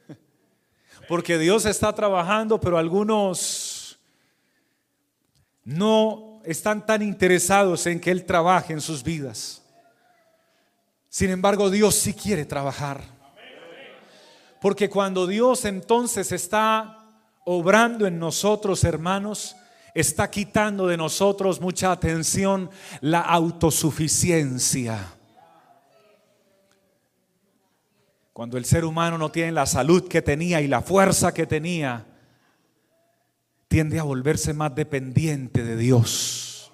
Porque 1.09 1.39
Dios 1.39 1.65
está 1.65 1.93
trabajando, 1.93 2.61
pero 2.61 2.79
algunos 2.79 3.74
no 5.65 6.41
están 6.45 6.85
tan 6.85 7.03
interesados 7.03 7.87
en 7.87 8.01
que 8.01 8.11
Él 8.11 8.25
trabaje 8.25 8.73
en 8.73 8.81
sus 8.81 9.03
vidas. 9.03 9.63
Sin 11.09 11.31
embargo, 11.31 11.71
Dios 11.71 11.95
sí 11.95 12.13
quiere 12.13 12.45
trabajar. 12.45 13.03
Porque 14.61 14.89
cuando 14.89 15.27
Dios 15.27 15.65
entonces 15.65 16.33
está 16.33 16.99
obrando 17.45 18.07
en 18.07 18.19
nosotros, 18.19 18.83
hermanos, 18.85 19.57
está 19.95 20.31
quitando 20.31 20.87
de 20.87 20.97
nosotros 20.97 21.61
mucha 21.61 21.93
atención 21.93 22.71
la 23.01 23.21
autosuficiencia. 23.21 25.15
Cuando 28.33 28.59
el 28.59 28.65
ser 28.65 28.85
humano 28.85 29.17
no 29.17 29.31
tiene 29.31 29.53
la 29.53 29.67
salud 29.67 30.09
que 30.09 30.21
tenía 30.21 30.61
y 30.61 30.67
la 30.67 30.83
fuerza 30.83 31.33
que 31.33 31.47
tenía, 31.47 32.05
tiende 33.75 33.99
a 33.99 34.05
volverse 34.05 34.55
más 34.55 34.73
dependiente 34.73 35.65
de 35.65 35.77
Dios. 35.77 36.71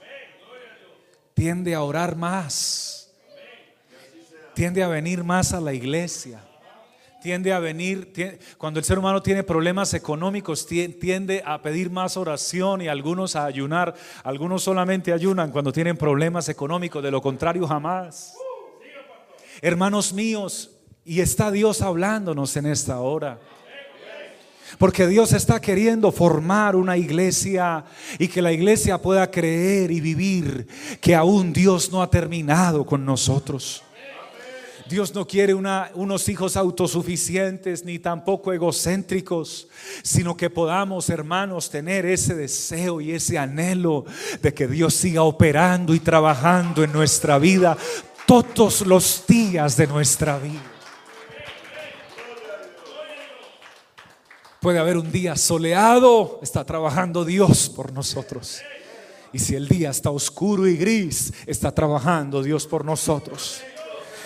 Tiende 1.32 1.74
a 1.74 1.80
orar 1.80 2.14
más. 2.14 3.10
Tiende 4.52 4.82
a 4.82 4.88
venir 4.88 5.24
más 5.24 5.54
a 5.54 5.62
la 5.62 5.72
iglesia 5.72 6.42
tiende 7.22 7.52
a 7.52 7.58
venir, 7.58 8.38
cuando 8.56 8.80
el 8.80 8.84
ser 8.84 8.98
humano 8.98 9.22
tiene 9.22 9.42
problemas 9.42 9.92
económicos, 9.92 10.66
tiende 10.66 11.42
a 11.44 11.60
pedir 11.60 11.90
más 11.90 12.16
oración 12.16 12.80
y 12.80 12.88
algunos 12.88 13.36
a 13.36 13.44
ayunar. 13.44 13.94
Algunos 14.24 14.62
solamente 14.62 15.12
ayunan 15.12 15.50
cuando 15.50 15.70
tienen 15.70 15.98
problemas 15.98 16.48
económicos, 16.48 17.02
de 17.02 17.10
lo 17.10 17.20
contrario 17.20 17.66
jamás. 17.66 18.34
Hermanos 19.60 20.14
míos, 20.14 20.70
y 21.04 21.20
está 21.20 21.50
Dios 21.50 21.82
hablándonos 21.82 22.56
en 22.56 22.64
esta 22.64 23.00
hora. 23.00 23.38
Porque 24.78 25.06
Dios 25.06 25.32
está 25.32 25.60
queriendo 25.60 26.12
formar 26.12 26.76
una 26.76 26.96
iglesia 26.96 27.84
y 28.18 28.28
que 28.28 28.42
la 28.42 28.52
iglesia 28.52 28.98
pueda 28.98 29.30
creer 29.30 29.90
y 29.90 30.00
vivir 30.00 30.66
que 31.00 31.14
aún 31.14 31.52
Dios 31.52 31.90
no 31.90 32.02
ha 32.02 32.10
terminado 32.10 32.84
con 32.84 33.04
nosotros. 33.04 33.82
Dios 34.90 35.14
no 35.14 35.24
quiere 35.24 35.54
unos 35.54 36.28
hijos 36.28 36.56
autosuficientes 36.56 37.84
ni 37.84 38.00
tampoco 38.00 38.52
egocéntricos, 38.52 39.68
sino 40.02 40.36
que 40.36 40.50
podamos, 40.50 41.08
hermanos, 41.10 41.70
tener 41.70 42.04
ese 42.06 42.34
deseo 42.34 43.00
y 43.00 43.12
ese 43.12 43.38
anhelo 43.38 44.04
de 44.42 44.52
que 44.52 44.66
Dios 44.66 44.94
siga 44.94 45.22
operando 45.22 45.94
y 45.94 46.00
trabajando 46.00 46.82
en 46.82 46.92
nuestra 46.92 47.38
vida 47.38 47.76
todos 48.26 48.84
los 48.84 49.24
días 49.28 49.76
de 49.76 49.86
nuestra 49.86 50.40
vida. 50.40 50.79
Puede 54.60 54.78
haber 54.78 54.98
un 54.98 55.10
día 55.10 55.36
soleado, 55.36 56.38
está 56.42 56.64
trabajando 56.64 57.24
Dios 57.24 57.70
por 57.70 57.94
nosotros. 57.94 58.60
Y 59.32 59.38
si 59.38 59.54
el 59.54 59.66
día 59.68 59.88
está 59.88 60.10
oscuro 60.10 60.66
y 60.66 60.76
gris, 60.76 61.32
está 61.46 61.72
trabajando 61.72 62.42
Dios 62.42 62.66
por 62.66 62.84
nosotros. 62.84 63.62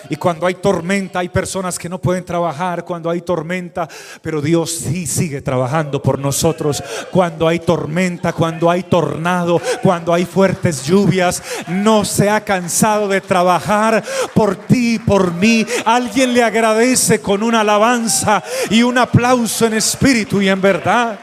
Y 0.09 0.15
cuando 0.15 0.45
hay 0.45 0.55
tormenta, 0.55 1.19
hay 1.19 1.29
personas 1.29 1.79
que 1.79 1.89
no 1.89 1.99
pueden 1.99 2.25
trabajar 2.25 2.85
cuando 2.85 3.09
hay 3.09 3.21
tormenta, 3.21 3.87
pero 4.21 4.41
Dios 4.41 4.71
sí 4.71 5.07
sigue 5.07 5.41
trabajando 5.41 6.01
por 6.01 6.19
nosotros. 6.19 6.83
Cuando 7.11 7.47
hay 7.47 7.59
tormenta, 7.59 8.33
cuando 8.33 8.69
hay 8.69 8.83
tornado, 8.83 9.61
cuando 9.81 10.13
hay 10.13 10.25
fuertes 10.25 10.85
lluvias, 10.85 11.41
no 11.67 12.05
se 12.05 12.29
ha 12.29 12.41
cansado 12.41 13.07
de 13.07 13.21
trabajar 13.21 14.03
por 14.33 14.55
ti, 14.55 14.99
por 14.99 15.33
mí. 15.33 15.65
Alguien 15.85 16.33
le 16.33 16.43
agradece 16.43 17.19
con 17.21 17.43
una 17.43 17.61
alabanza 17.61 18.43
y 18.69 18.83
un 18.83 18.97
aplauso 18.97 19.65
en 19.65 19.73
espíritu 19.73 20.41
y 20.41 20.49
en 20.49 20.61
verdad. 20.61 21.19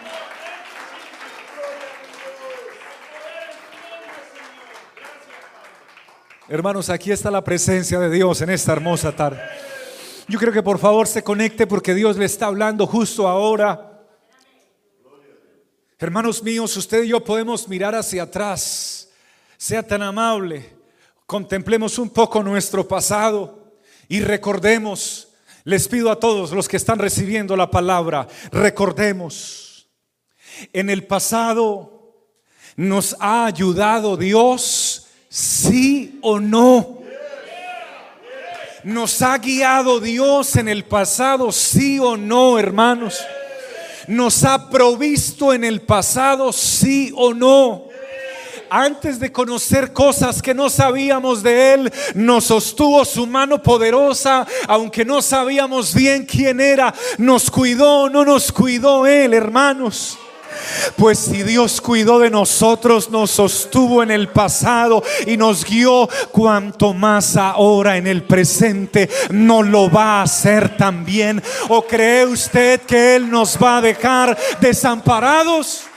Hermanos, 6.52 6.90
aquí 6.90 7.10
está 7.10 7.30
la 7.30 7.42
presencia 7.42 7.98
de 7.98 8.10
Dios 8.10 8.42
en 8.42 8.50
esta 8.50 8.72
hermosa 8.72 9.16
tarde. 9.16 9.40
Yo 10.28 10.38
creo 10.38 10.52
que 10.52 10.62
por 10.62 10.78
favor 10.78 11.08
se 11.08 11.24
conecte 11.24 11.66
porque 11.66 11.94
Dios 11.94 12.18
le 12.18 12.26
está 12.26 12.48
hablando 12.48 12.86
justo 12.86 13.26
ahora. 13.26 14.04
Hermanos 15.98 16.42
míos, 16.42 16.76
usted 16.76 17.04
y 17.04 17.08
yo 17.08 17.24
podemos 17.24 17.66
mirar 17.68 17.94
hacia 17.94 18.24
atrás. 18.24 19.08
Sea 19.56 19.82
tan 19.82 20.02
amable. 20.02 20.76
Contemplemos 21.24 21.98
un 21.98 22.10
poco 22.10 22.42
nuestro 22.42 22.86
pasado 22.86 23.72
y 24.06 24.20
recordemos. 24.20 25.28
Les 25.64 25.88
pido 25.88 26.10
a 26.10 26.20
todos 26.20 26.52
los 26.52 26.68
que 26.68 26.76
están 26.76 26.98
recibiendo 26.98 27.56
la 27.56 27.70
palabra, 27.70 28.28
recordemos. 28.50 29.88
En 30.74 30.90
el 30.90 31.06
pasado 31.06 32.28
nos 32.76 33.16
ha 33.20 33.46
ayudado 33.46 34.18
Dios 34.18 35.01
sí 35.32 36.18
o 36.20 36.38
no. 36.38 36.98
Nos 38.84 39.22
ha 39.22 39.38
guiado 39.38 39.98
Dios 39.98 40.56
en 40.56 40.68
el 40.68 40.84
pasado, 40.84 41.50
sí 41.52 41.98
o 41.98 42.16
no, 42.18 42.58
hermanos. 42.58 43.18
Nos 44.08 44.44
ha 44.44 44.68
provisto 44.68 45.54
en 45.54 45.64
el 45.64 45.80
pasado, 45.80 46.52
sí 46.52 47.12
o 47.16 47.32
no 47.32 47.90
antes 48.74 49.20
de 49.20 49.30
conocer 49.30 49.92
cosas 49.92 50.40
que 50.40 50.54
no 50.54 50.70
sabíamos 50.70 51.42
de 51.42 51.74
Él, 51.74 51.92
nos 52.14 52.44
sostuvo 52.44 53.04
su 53.04 53.26
mano 53.26 53.62
poderosa, 53.62 54.46
aunque 54.66 55.04
no 55.04 55.20
sabíamos 55.20 55.94
bien 55.94 56.24
quién 56.24 56.58
era, 56.58 56.94
nos 57.18 57.50
cuidó, 57.50 58.08
no 58.08 58.24
nos 58.24 58.50
cuidó 58.50 59.06
Él, 59.06 59.34
hermanos. 59.34 60.16
Pues 60.96 61.18
si 61.18 61.42
Dios 61.42 61.80
cuidó 61.80 62.18
de 62.18 62.30
nosotros, 62.30 63.10
nos 63.10 63.30
sostuvo 63.30 64.02
en 64.02 64.10
el 64.10 64.28
pasado 64.28 65.02
y 65.26 65.36
nos 65.36 65.64
guió, 65.64 66.08
cuanto 66.30 66.94
más 66.94 67.36
ahora 67.36 67.96
en 67.96 68.06
el 68.06 68.24
presente 68.24 69.08
no 69.30 69.62
lo 69.62 69.90
va 69.90 70.20
a 70.20 70.22
hacer 70.22 70.76
también. 70.76 71.42
¿O 71.68 71.82
cree 71.82 72.26
usted 72.26 72.80
que 72.82 73.16
Él 73.16 73.30
nos 73.30 73.58
va 73.62 73.78
a 73.78 73.82
dejar 73.82 74.38
desamparados? 74.60 75.91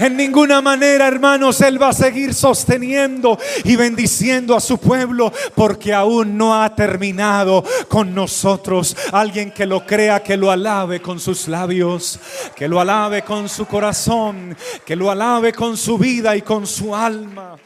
En 0.00 0.16
ninguna 0.16 0.62
manera, 0.62 1.06
hermanos, 1.06 1.60
Él 1.60 1.80
va 1.80 1.88
a 1.88 1.92
seguir 1.92 2.32
sosteniendo 2.32 3.38
y 3.64 3.76
bendiciendo 3.76 4.56
a 4.56 4.60
su 4.60 4.78
pueblo 4.78 5.30
porque 5.54 5.92
aún 5.92 6.38
no 6.38 6.58
ha 6.58 6.74
terminado 6.74 7.62
con 7.86 8.14
nosotros. 8.14 8.96
Alguien 9.12 9.50
que 9.50 9.66
lo 9.66 9.84
crea, 9.84 10.22
que 10.22 10.38
lo 10.38 10.50
alabe 10.50 11.02
con 11.02 11.20
sus 11.20 11.48
labios, 11.48 12.18
que 12.56 12.66
lo 12.66 12.80
alabe 12.80 13.20
con 13.20 13.46
su 13.46 13.66
corazón, 13.66 14.56
que 14.86 14.96
lo 14.96 15.10
alabe 15.10 15.52
con 15.52 15.76
su 15.76 15.98
vida 15.98 16.34
y 16.34 16.40
con 16.40 16.66
su 16.66 16.96
alma. 16.96 17.58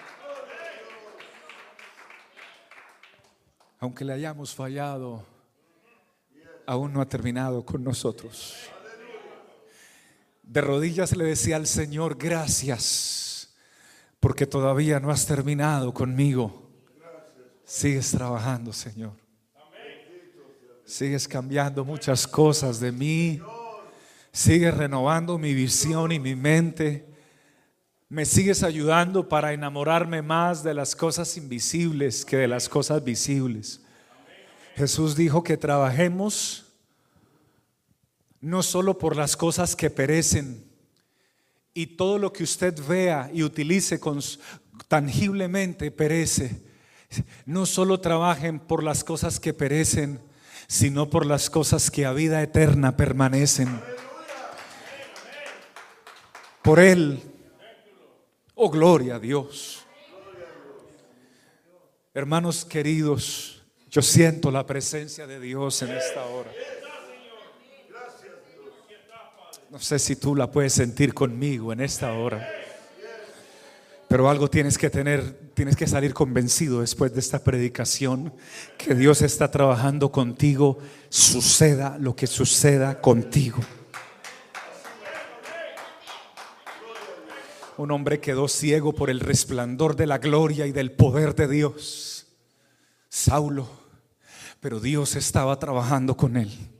Aunque 3.79 4.05
le 4.05 4.12
hayamos 4.12 4.53
fallado, 4.53 5.25
aún 6.67 6.93
no 6.93 7.00
ha 7.00 7.07
terminado 7.07 7.64
con 7.64 7.85
nosotros 7.85 8.74
de 10.47 10.61
rodillas 10.61 11.17
le 11.17 11.25
decía 11.25 11.57
al 11.57 11.67
Señor, 11.67 12.17
gracias, 12.17 13.55
porque 14.21 14.47
todavía 14.47 15.01
no 15.01 15.11
has 15.11 15.27
terminado 15.27 15.93
conmigo. 15.93 16.71
Sigues 17.65 18.11
trabajando, 18.11 18.73
Señor. 18.73 19.13
Sigues 20.85 21.27
cambiando 21.27 21.85
muchas 21.85 22.27
cosas 22.27 22.79
de 22.79 22.93
mí. 22.93 23.41
Sigues 24.33 24.77
renovando 24.77 25.39
mi 25.39 25.55
visión 25.55 26.13
y 26.13 26.21
mi 26.21 26.35
mente. 26.35 27.07
Me 28.09 28.27
sigues 28.27 28.63
ayudando 28.63 29.29
para 29.29 29.55
enamorarme 29.55 30.21
más 30.23 30.63
de 30.63 30.75
las 30.75 30.95
cosas 30.95 31.37
invisibles 31.37 32.25
que 32.25 32.37
de 32.37 32.49
las 32.49 32.69
cosas 32.69 33.03
visibles. 33.03 33.81
Jesús 34.77 35.17
dijo 35.17 35.43
que 35.43 35.57
trabajemos 35.57 36.63
no 38.45 38.63
solo 38.63 38.99
por 38.99 39.17
las 39.17 39.39
cosas 39.39 39.75
que 39.75 39.89
perecen, 39.89 40.71
y 41.73 41.87
todo 41.87 42.19
lo 42.19 42.31
que 42.31 42.45
usted 42.45 42.79
vea 42.87 43.31
y 43.33 43.43
utilice 43.43 43.99
con, 43.99 44.21
tangiblemente 44.87 45.91
perece. 45.91 46.63
No 47.47 47.65
solo 47.65 48.01
trabajen 48.01 48.61
por 48.61 48.83
las 48.83 49.03
cosas 49.03 49.41
que 49.41 49.55
perecen, 49.55 50.21
sino 50.67 51.09
por 51.09 51.25
las 51.25 51.49
cosas 51.49 51.91
que 51.91 52.05
a 52.05 52.13
vida 52.13 52.43
eterna 52.43 52.97
permanecen. 52.97 53.81
Por 56.63 56.81
Él, 56.81 57.23
oh 58.55 58.71
gloria 58.71 59.17
a 59.17 59.21
Dios. 59.21 59.87
Hermanos 62.13 62.65
queridos, 62.65 63.63
yo 63.91 64.03
siento 64.03 64.51
la 64.51 64.67
presencia 64.67 65.27
de 65.27 65.41
Dios 65.41 65.81
en 65.83 65.93
esta 65.93 66.25
hora. 66.27 66.51
No 69.75 69.81
sé 69.81 69.99
si 69.99 70.14
tú 70.14 70.37
la 70.37 70.52
puedes 70.52 70.73
sentir 70.73 71.12
conmigo 71.12 71.73
en 71.73 71.81
esta 71.81 72.12
hora. 72.12 72.49
Pero 74.07 74.31
algo 74.31 74.49
tienes 74.49 74.78
que 74.78 74.88
tener, 74.88 75.50
tienes 75.52 75.75
que 75.75 75.88
salir 75.88 76.14
convencido 76.14 76.81
después 76.81 77.12
de 77.12 77.19
esta 77.19 77.43
predicación 77.43 78.33
que 78.78 78.95
Dios 78.95 79.21
está 79.21 79.50
trabajando 79.50 80.12
contigo, 80.12 80.78
suceda 81.09 81.99
lo 81.99 82.14
que 82.14 82.28
suceda 82.28 83.00
contigo. 83.00 83.59
Un 87.76 87.90
hombre 87.90 88.21
quedó 88.21 88.47
ciego 88.47 88.93
por 88.93 89.11
el 89.11 89.19
resplandor 89.19 89.97
de 89.97 90.07
la 90.07 90.19
gloria 90.19 90.69
y 90.69 90.71
del 90.71 90.93
poder 90.93 91.35
de 91.35 91.49
Dios. 91.49 92.28
Saulo, 93.09 93.69
pero 94.61 94.78
Dios 94.78 95.16
estaba 95.16 95.59
trabajando 95.59 96.16
con 96.16 96.37
él. 96.37 96.74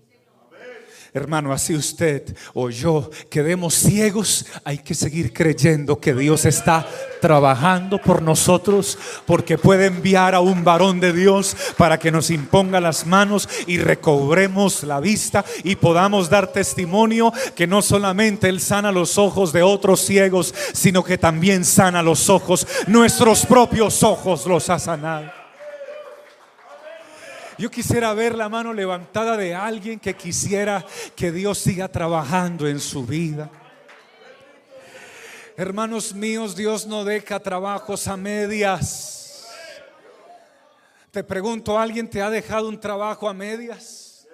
Hermano, 1.17 1.53
así 1.53 1.77
usted 1.77 2.37
o 2.55 2.71
yo 2.71 3.09
quedemos 3.31 3.75
ciegos, 3.75 4.47
hay 4.65 4.79
que 4.79 4.95
seguir 4.95 5.33
creyendo 5.33 6.01
que 6.01 6.13
Dios 6.13 6.45
está 6.45 6.85
trabajando 7.21 7.99
por 7.99 8.21
nosotros 8.21 8.99
porque 9.25 9.57
puede 9.57 9.87
enviar 9.87 10.35
a 10.35 10.41
un 10.41 10.65
varón 10.65 10.99
de 10.99 11.13
Dios 11.13 11.57
para 11.77 12.01
que 12.01 12.11
nos 12.11 12.31
imponga 12.31 12.81
las 12.81 13.07
manos 13.07 13.49
y 13.69 13.79
recobremos 13.79 14.83
la 14.83 14.99
vista 14.99 15.45
y 15.63 15.77
podamos 15.77 16.29
dar 16.31 16.49
testimonio 16.49 17.33
que 17.55 17.69
no 17.69 17.81
solamente 17.81 18.49
Él 18.49 18.61
sana 18.61 18.91
los 18.91 19.17
ojos 19.17 19.53
de 19.53 19.63
otros 19.63 20.01
ciegos, 20.01 20.53
sino 20.73 21.05
que 21.05 21.17
también 21.17 21.65
sana 21.65 22.03
los 22.03 22.29
ojos, 22.29 22.67
nuestros 22.89 23.47
propios 23.47 24.03
ojos 24.03 24.47
los 24.47 24.69
ha 24.69 24.81
sanado. 24.81 25.44
Yo 27.57 27.71
quisiera 27.71 28.13
ver 28.15 28.35
la 28.35 28.49
mano 28.49 28.73
levantada 28.73 29.37
de 29.37 29.55
alguien 29.55 30.01
que 30.01 30.15
quisiera 30.15 30.85
que 31.15 31.31
Dios 31.31 31.59
siga 31.59 31.89
trabajando 31.89 32.67
en 32.67 32.81
su 32.81 33.07
vida. 33.07 33.51
Hermanos 35.57 36.13
míos, 36.15 36.57
Dios 36.57 36.87
no 36.87 37.05
deja 37.05 37.39
trabajos 37.39 38.09
a 38.09 38.17
medias. 38.17 39.47
Te 41.13 41.23
pregunto, 41.23 41.79
¿alguien 41.79 42.11
te 42.11 42.21
ha 42.21 42.29
dejado 42.29 42.69
un 42.69 42.81
trabajo 42.81 43.29
a 43.29 43.35
medias? 43.35 44.27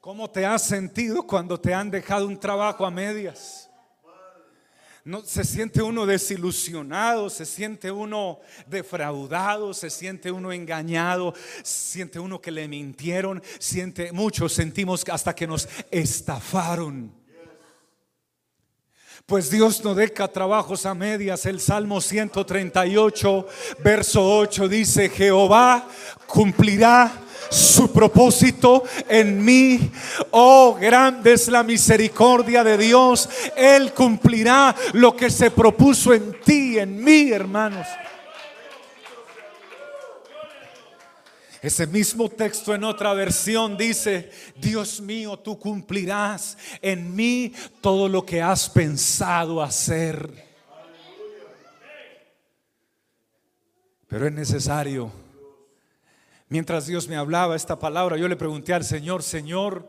¿Cómo 0.00 0.30
te 0.30 0.46
has 0.46 0.62
sentido 0.62 1.26
cuando 1.26 1.60
te 1.60 1.74
han 1.74 1.90
dejado 1.90 2.26
un 2.26 2.40
trabajo 2.40 2.86
a 2.86 2.90
medias? 2.90 3.68
No, 5.04 5.24
se 5.24 5.42
siente 5.42 5.82
uno 5.82 6.06
desilusionado, 6.06 7.28
se 7.28 7.44
siente 7.44 7.90
uno 7.90 8.38
defraudado, 8.68 9.74
se 9.74 9.90
siente 9.90 10.30
uno 10.30 10.52
engañado, 10.52 11.34
siente 11.64 12.20
uno 12.20 12.40
que 12.40 12.52
le 12.52 12.68
mintieron, 12.68 13.42
siente 13.58 14.12
muchos 14.12 14.52
sentimos 14.52 15.04
hasta 15.10 15.34
que 15.34 15.48
nos 15.48 15.68
estafaron. 15.90 17.12
Pues 19.26 19.50
Dios 19.50 19.82
no 19.82 19.94
deja 19.94 20.28
trabajos 20.28 20.86
a 20.86 20.94
medias. 20.94 21.46
El 21.46 21.58
Salmo 21.58 22.00
138, 22.00 23.46
verso 23.82 24.38
8 24.38 24.68
dice, 24.68 25.08
Jehová 25.08 25.88
cumplirá 26.26 27.12
su 27.52 27.92
propósito 27.92 28.84
en 29.08 29.44
mí. 29.44 29.90
Oh, 30.30 30.76
grande 30.80 31.34
es 31.34 31.48
la 31.48 31.62
misericordia 31.62 32.64
de 32.64 32.78
Dios. 32.78 33.28
Él 33.56 33.92
cumplirá 33.92 34.74
lo 34.94 35.14
que 35.14 35.30
se 35.30 35.50
propuso 35.50 36.12
en 36.14 36.40
ti, 36.40 36.78
en 36.78 37.02
mí, 37.02 37.30
hermanos. 37.30 37.86
Ese 41.60 41.86
mismo 41.86 42.28
texto 42.28 42.74
en 42.74 42.82
otra 42.82 43.14
versión 43.14 43.76
dice, 43.76 44.32
Dios 44.56 45.00
mío, 45.00 45.38
tú 45.38 45.56
cumplirás 45.60 46.58
en 46.80 47.14
mí 47.14 47.52
todo 47.80 48.08
lo 48.08 48.26
que 48.26 48.42
has 48.42 48.68
pensado 48.68 49.62
hacer. 49.62 50.50
Pero 54.08 54.26
es 54.26 54.32
necesario 54.32 55.21
Mientras 56.52 56.86
Dios 56.86 57.08
me 57.08 57.16
hablaba 57.16 57.56
esta 57.56 57.78
palabra, 57.78 58.18
yo 58.18 58.28
le 58.28 58.36
pregunté 58.36 58.74
al 58.74 58.84
Señor, 58.84 59.22
Señor, 59.22 59.88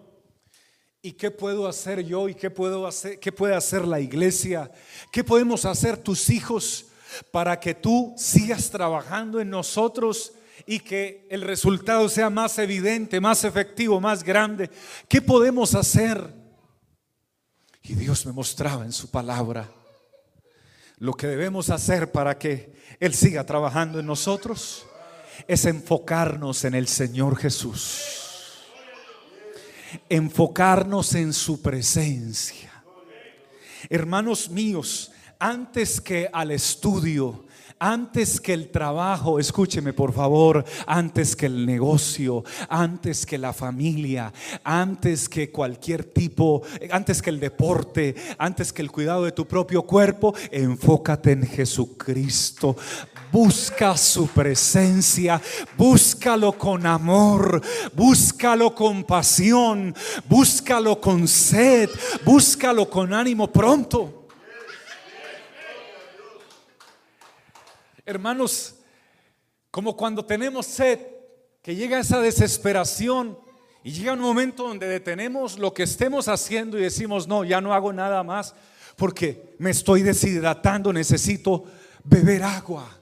¿y 1.02 1.12
qué 1.12 1.30
puedo 1.30 1.68
hacer 1.68 2.06
yo? 2.06 2.30
¿Y 2.30 2.36
qué 2.36 2.50
puedo 2.50 2.88
hacer? 2.88 3.20
¿Qué 3.20 3.34
puede 3.34 3.54
hacer 3.54 3.86
la 3.86 4.00
iglesia? 4.00 4.72
¿Qué 5.12 5.26
podemos 5.26 5.66
hacer 5.66 5.98
tus 5.98 6.30
hijos 6.30 6.86
para 7.32 7.60
que 7.60 7.76
tú 7.76 8.14
sigas 8.16 8.70
trabajando 8.70 9.42
en 9.42 9.50
nosotros 9.50 10.36
y 10.66 10.80
que 10.80 11.28
el 11.30 11.42
resultado 11.42 12.08
sea 12.08 12.30
más 12.30 12.58
evidente, 12.58 13.20
más 13.20 13.44
efectivo, 13.44 14.00
más 14.00 14.24
grande? 14.24 14.70
¿Qué 15.10 15.22
podemos 15.22 15.76
hacer? 15.76 16.34
Y 17.82 17.94
Dios 17.96 18.26
me 18.26 18.32
mostraba 18.32 18.86
en 18.86 18.94
su 18.94 19.12
palabra 19.12 19.70
lo 20.98 21.12
que 21.12 21.28
debemos 21.28 21.70
hacer 21.70 22.14
para 22.14 22.40
que 22.40 22.74
Él 23.02 23.14
siga 23.14 23.46
trabajando 23.46 24.00
en 24.00 24.06
nosotros 24.06 24.86
es 25.48 25.66
enfocarnos 25.66 26.66
en 26.66 26.76
el 26.76 26.88
Señor 26.88 27.38
Jesús. 27.38 28.20
Enfocarnos 30.10 31.14
en 31.16 31.34
su 31.34 31.62
presencia. 31.62 32.72
Hermanos 33.90 34.50
míos, 34.50 35.12
antes 35.40 36.00
que 36.00 36.30
al 36.32 36.52
estudio, 36.52 37.46
antes 37.84 38.40
que 38.40 38.54
el 38.54 38.70
trabajo, 38.70 39.40
escúcheme 39.40 39.92
por 39.92 40.14
favor, 40.14 40.64
antes 40.88 41.36
que 41.36 41.48
el 41.48 41.66
negocio, 41.66 42.46
antes 42.70 43.26
que 43.26 43.38
la 43.38 43.52
familia, 43.52 44.32
antes 44.64 45.28
que 45.28 45.52
cualquier 45.52 46.06
tipo, 46.06 46.62
antes 46.90 47.22
que 47.22 47.30
el 47.30 47.42
deporte, 47.42 48.16
antes 48.38 48.72
que 48.72 48.82
el 48.82 48.90
cuidado 48.90 49.26
de 49.26 49.34
tu 49.34 49.46
propio 49.46 49.84
cuerpo, 49.84 50.34
enfócate 50.50 51.34
en 51.34 51.46
Jesucristo. 51.46 52.78
Busca 53.34 53.98
su 53.98 54.28
presencia, 54.28 55.42
búscalo 55.76 56.56
con 56.56 56.86
amor, 56.86 57.60
búscalo 57.92 58.76
con 58.76 59.04
pasión, 59.04 59.96
búscalo 60.30 61.02
con 61.02 61.28
sed, 61.28 61.90
búscalo 62.24 62.88
con 62.88 63.12
ánimo 63.12 63.52
pronto. 63.52 64.28
Hermanos, 68.06 68.76
como 69.72 69.98
cuando 69.98 70.24
tenemos 70.24 70.68
sed, 70.68 71.00
que 71.64 71.76
llega 71.76 71.98
esa 71.98 72.20
desesperación 72.20 73.36
y 73.84 73.94
llega 73.94 74.14
un 74.14 74.20
momento 74.20 74.68
donde 74.68 74.86
detenemos 74.88 75.58
lo 75.58 75.74
que 75.74 75.82
estemos 75.82 76.28
haciendo 76.28 76.78
y 76.78 76.84
decimos, 76.84 77.28
no, 77.28 77.44
ya 77.44 77.62
no 77.62 77.74
hago 77.74 77.92
nada 77.92 78.22
más 78.22 78.54
porque 78.96 79.56
me 79.58 79.72
estoy 79.72 80.04
deshidratando, 80.04 80.94
necesito 80.94 81.64
beber 82.04 82.44
agua. 82.44 83.00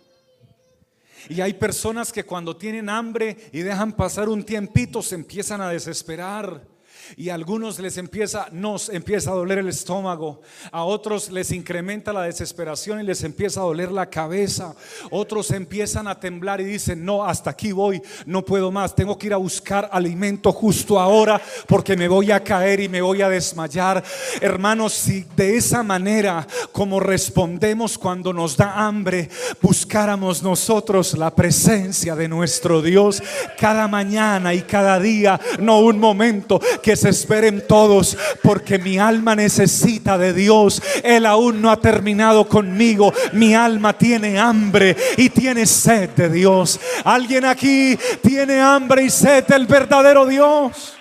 Y 1.30 1.42
hay 1.42 1.54
personas 1.54 2.12
que 2.12 2.24
cuando 2.24 2.58
tienen 2.58 2.90
hambre 2.90 3.38
y 3.52 3.62
dejan 3.62 3.94
pasar 3.94 4.30
un 4.30 4.44
tiempito 4.44 5.02
se 5.02 5.16
empiezan 5.16 5.62
a 5.62 5.70
desesperar 5.70 6.71
y 7.18 7.30
a 7.30 7.36
algunos 7.36 7.80
les 7.80 7.98
empieza, 7.98 8.48
nos 8.52 8.90
empieza 8.90 9.32
a 9.32 9.36
doler 9.36 9.60
el 9.60 9.68
estómago, 9.68 10.42
a 10.72 10.84
otros 10.84 11.32
les 11.32 11.52
incrementa 11.52 12.14
la 12.14 12.24
desesperación 12.24 13.00
y 13.00 13.04
les 13.04 13.24
empieza 13.24 13.62
a 13.62 13.64
doler 13.64 13.92
la 13.92 14.10
cabeza, 14.10 14.76
otros 15.10 15.52
empiezan 15.52 16.08
a 16.08 16.20
temblar 16.20 16.62
y 16.62 16.66
dicen, 16.66 17.04
no, 17.04 17.24
hasta 17.24 17.52
aquí 17.52 17.72
voy, 17.72 18.02
no 18.26 18.44
puedo 18.44 18.72
más, 18.72 18.96
tengo 18.96 19.18
que 19.18 19.28
ir 19.28 19.34
a 19.34 19.38
buscar 19.38 19.90
alimento 19.92 20.52
justo 20.52 21.00
ahora 21.00 21.42
porque 21.68 21.96
me 21.96 22.08
voy 22.08 22.32
a 22.32 22.44
caer 22.44 22.80
y 22.80 22.90
me 22.90 23.02
voy 23.02 23.22
a 23.22 23.30
desmayar. 23.30 24.04
Hermanos, 24.40 24.94
si 24.94 25.26
de 25.36 25.58
esa 25.58 25.84
manera 25.84 26.48
como 26.72 27.00
respondemos 27.00 27.98
cuando 27.98 28.34
nos 28.34 28.58
da 28.58 28.86
hambre, 28.86 29.30
buscáramos 29.62 30.44
nosotros 30.44 31.18
la 31.18 31.34
presencia 31.34 32.16
de 32.16 32.28
nuestro 32.28 32.82
Dios 32.82 33.22
cada 33.60 33.88
mañana 33.88 34.54
y 34.54 34.62
cada 34.62 35.00
día, 35.00 35.40
no 35.60 35.80
un 35.80 36.00
momento 36.00 36.60
que 36.82 36.96
se 37.02 37.10
esperen 37.10 37.66
todos, 37.68 38.16
porque 38.44 38.78
mi 38.78 39.00
alma 39.00 39.36
necesita 39.36 40.18
de 40.18 40.34
Dios. 40.34 40.82
Él 41.04 41.26
aún 41.26 41.62
no 41.62 41.72
ha 41.72 41.78
terminado 41.78 42.48
conmigo. 42.48 43.12
Mi 43.34 43.56
alma 43.56 43.98
tiene 43.98 44.40
hambre 44.40 44.96
y 45.18 45.30
tiene 45.30 45.66
sed 45.66 46.12
de 46.12 46.30
Dios. 46.30 46.80
Alguien 47.04 47.46
aquí 47.46 47.98
tiene 48.22 48.60
hambre 48.62 49.04
y 49.04 49.10
sed 49.10 49.46
del 49.46 49.66
verdadero 49.66 50.28
Dios. 50.28 50.94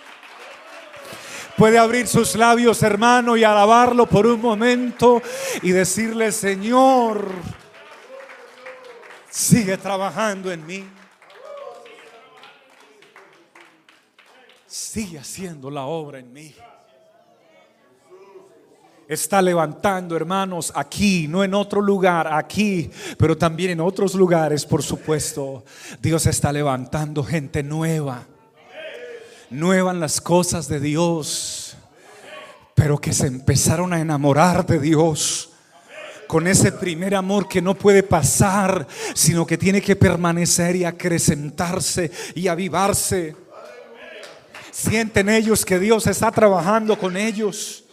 Puede 1.59 1.79
abrir 1.79 2.07
sus 2.07 2.35
labios, 2.37 2.83
hermano, 2.83 3.37
y 3.37 3.45
alabarlo 3.45 4.07
por 4.07 4.27
un 4.27 4.41
momento 4.41 5.21
y 5.61 5.73
decirle, 5.73 6.33
Señor, 6.33 7.29
sigue 9.29 9.77
trabajando 9.77 10.51
en 10.51 10.65
mí. 10.65 11.00
Sigue 14.81 15.19
haciendo 15.19 15.71
la 15.71 15.85
obra 15.85 16.19
en 16.19 16.33
mí. 16.33 16.55
Está 19.07 19.43
levantando, 19.43 20.17
hermanos, 20.17 20.73
aquí, 20.75 21.27
no 21.29 21.45
en 21.45 21.53
otro 21.53 21.81
lugar, 21.81 22.33
aquí, 22.33 22.91
pero 23.19 23.37
también 23.37 23.73
en 23.73 23.81
otros 23.81 24.15
lugares, 24.15 24.65
por 24.65 24.83
supuesto. 24.83 25.65
Dios 26.01 26.27
está 26.27 26.53
levantando 26.53 27.23
gente 27.23 27.63
nueva. 27.63 28.27
Nueva 29.51 29.91
en 29.91 30.01
las 30.01 30.21
cosas 30.21 30.69
de 30.69 30.81
Dios, 30.81 31.77
pero 32.75 32.99
que 32.99 33.13
se 33.13 33.27
empezaron 33.27 33.93
a 33.93 34.01
enamorar 34.01 34.65
de 34.65 34.79
Dios 34.79 35.51
con 36.27 36.47
ese 36.47 36.71
primer 36.71 37.17
amor 37.17 37.49
que 37.49 37.61
no 37.61 37.75
puede 37.75 38.05
pasar, 38.05 38.87
sino 39.15 39.45
que 39.45 39.59
tiene 39.59 39.83
que 39.83 39.97
permanecer 39.97 40.77
y 40.77 40.85
acrecentarse 40.85 42.11
y 42.37 42.47
avivarse. 42.47 43.50
Sienten 44.71 45.29
ellos 45.29 45.65
que 45.65 45.79
Dios 45.79 46.07
está 46.07 46.31
trabajando 46.31 46.99
con 46.99 47.17
ellos. 47.17 47.85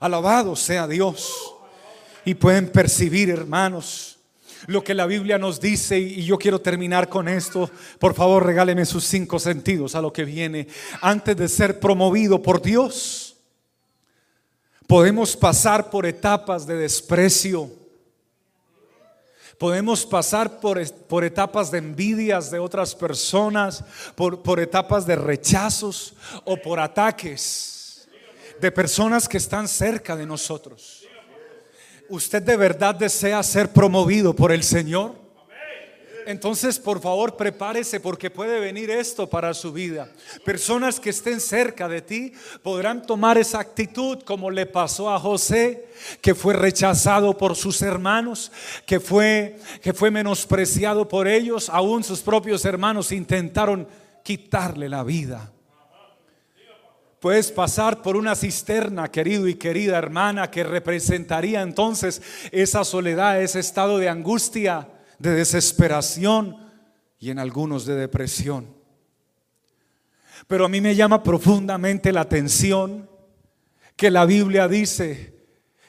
Alabado 0.00 0.56
sea 0.56 0.86
Dios. 0.86 1.54
Y 2.24 2.34
pueden 2.34 2.70
percibir, 2.70 3.30
hermanos, 3.30 4.18
lo 4.66 4.82
que 4.84 4.94
la 4.94 5.06
Biblia 5.06 5.38
nos 5.38 5.60
dice 5.60 5.98
y 5.98 6.24
yo 6.24 6.36
quiero 6.36 6.60
terminar 6.60 7.08
con 7.08 7.28
esto. 7.28 7.70
Por 7.98 8.14
favor, 8.14 8.44
regáleme 8.44 8.84
sus 8.84 9.04
cinco 9.04 9.38
sentidos 9.38 9.94
a 9.94 10.02
lo 10.02 10.12
que 10.12 10.24
viene. 10.24 10.68
Antes 11.00 11.36
de 11.36 11.48
ser 11.48 11.80
promovido 11.80 12.42
por 12.42 12.60
Dios, 12.60 13.36
podemos 14.86 15.36
pasar 15.36 15.90
por 15.90 16.06
etapas 16.06 16.66
de 16.66 16.74
desprecio. 16.74 17.77
Podemos 19.58 20.06
pasar 20.06 20.60
por, 20.60 20.80
por, 21.08 21.24
etapas 21.24 21.70
de 21.70 21.78
envidias 21.78 22.50
de 22.50 22.60
otras 22.60 22.94
personas, 22.94 23.82
por, 24.14 24.40
por 24.40 24.60
etapas 24.60 25.04
de 25.04 25.16
rechazos 25.16 26.14
o 26.44 26.56
por 26.56 26.78
ataques 26.78 28.08
de 28.60 28.70
personas 28.70 29.28
que 29.28 29.36
están 29.36 29.66
cerca 29.66 30.16
de 30.16 30.26
nosotros. 30.26 31.04
¿Usted 32.08 32.42
de 32.42 32.56
verdad 32.56 32.94
desea 32.94 33.42
ser 33.42 33.72
promovido 33.72 34.34
por 34.34 34.52
el 34.52 34.62
Señor? 34.62 35.27
Entonces, 36.28 36.78
por 36.78 37.00
favor, 37.00 37.38
prepárese 37.38 38.00
porque 38.00 38.28
puede 38.28 38.60
venir 38.60 38.90
esto 38.90 39.30
para 39.30 39.54
su 39.54 39.72
vida. 39.72 40.12
Personas 40.44 41.00
que 41.00 41.08
estén 41.08 41.40
cerca 41.40 41.88
de 41.88 42.02
ti 42.02 42.34
podrán 42.62 43.06
tomar 43.06 43.38
esa 43.38 43.60
actitud 43.60 44.18
como 44.24 44.50
le 44.50 44.66
pasó 44.66 45.08
a 45.08 45.18
José, 45.18 45.88
que 46.20 46.34
fue 46.34 46.52
rechazado 46.52 47.38
por 47.38 47.56
sus 47.56 47.80
hermanos, 47.80 48.52
que 48.84 49.00
fue 49.00 49.58
que 49.80 49.94
fue 49.94 50.10
menospreciado 50.10 51.08
por 51.08 51.26
ellos, 51.26 51.70
aún 51.70 52.04
sus 52.04 52.20
propios 52.20 52.62
hermanos 52.66 53.10
intentaron 53.10 53.88
quitarle 54.22 54.90
la 54.90 55.04
vida. 55.04 55.50
Puedes 57.20 57.50
pasar 57.50 58.02
por 58.02 58.18
una 58.18 58.36
cisterna, 58.36 59.10
querido 59.10 59.48
y 59.48 59.54
querida 59.54 59.96
hermana, 59.96 60.50
que 60.50 60.62
representaría 60.62 61.62
entonces 61.62 62.20
esa 62.52 62.84
soledad, 62.84 63.40
ese 63.40 63.60
estado 63.60 63.96
de 63.96 64.10
angustia, 64.10 64.88
de 65.18 65.34
desesperación 65.34 66.56
y 67.18 67.30
en 67.30 67.38
algunos 67.38 67.84
de 67.84 67.94
depresión. 67.94 68.66
Pero 70.46 70.64
a 70.64 70.68
mí 70.68 70.80
me 70.80 70.94
llama 70.94 71.22
profundamente 71.22 72.12
la 72.12 72.22
atención 72.22 73.08
que 73.96 74.10
la 74.10 74.24
Biblia 74.24 74.68
dice 74.68 75.36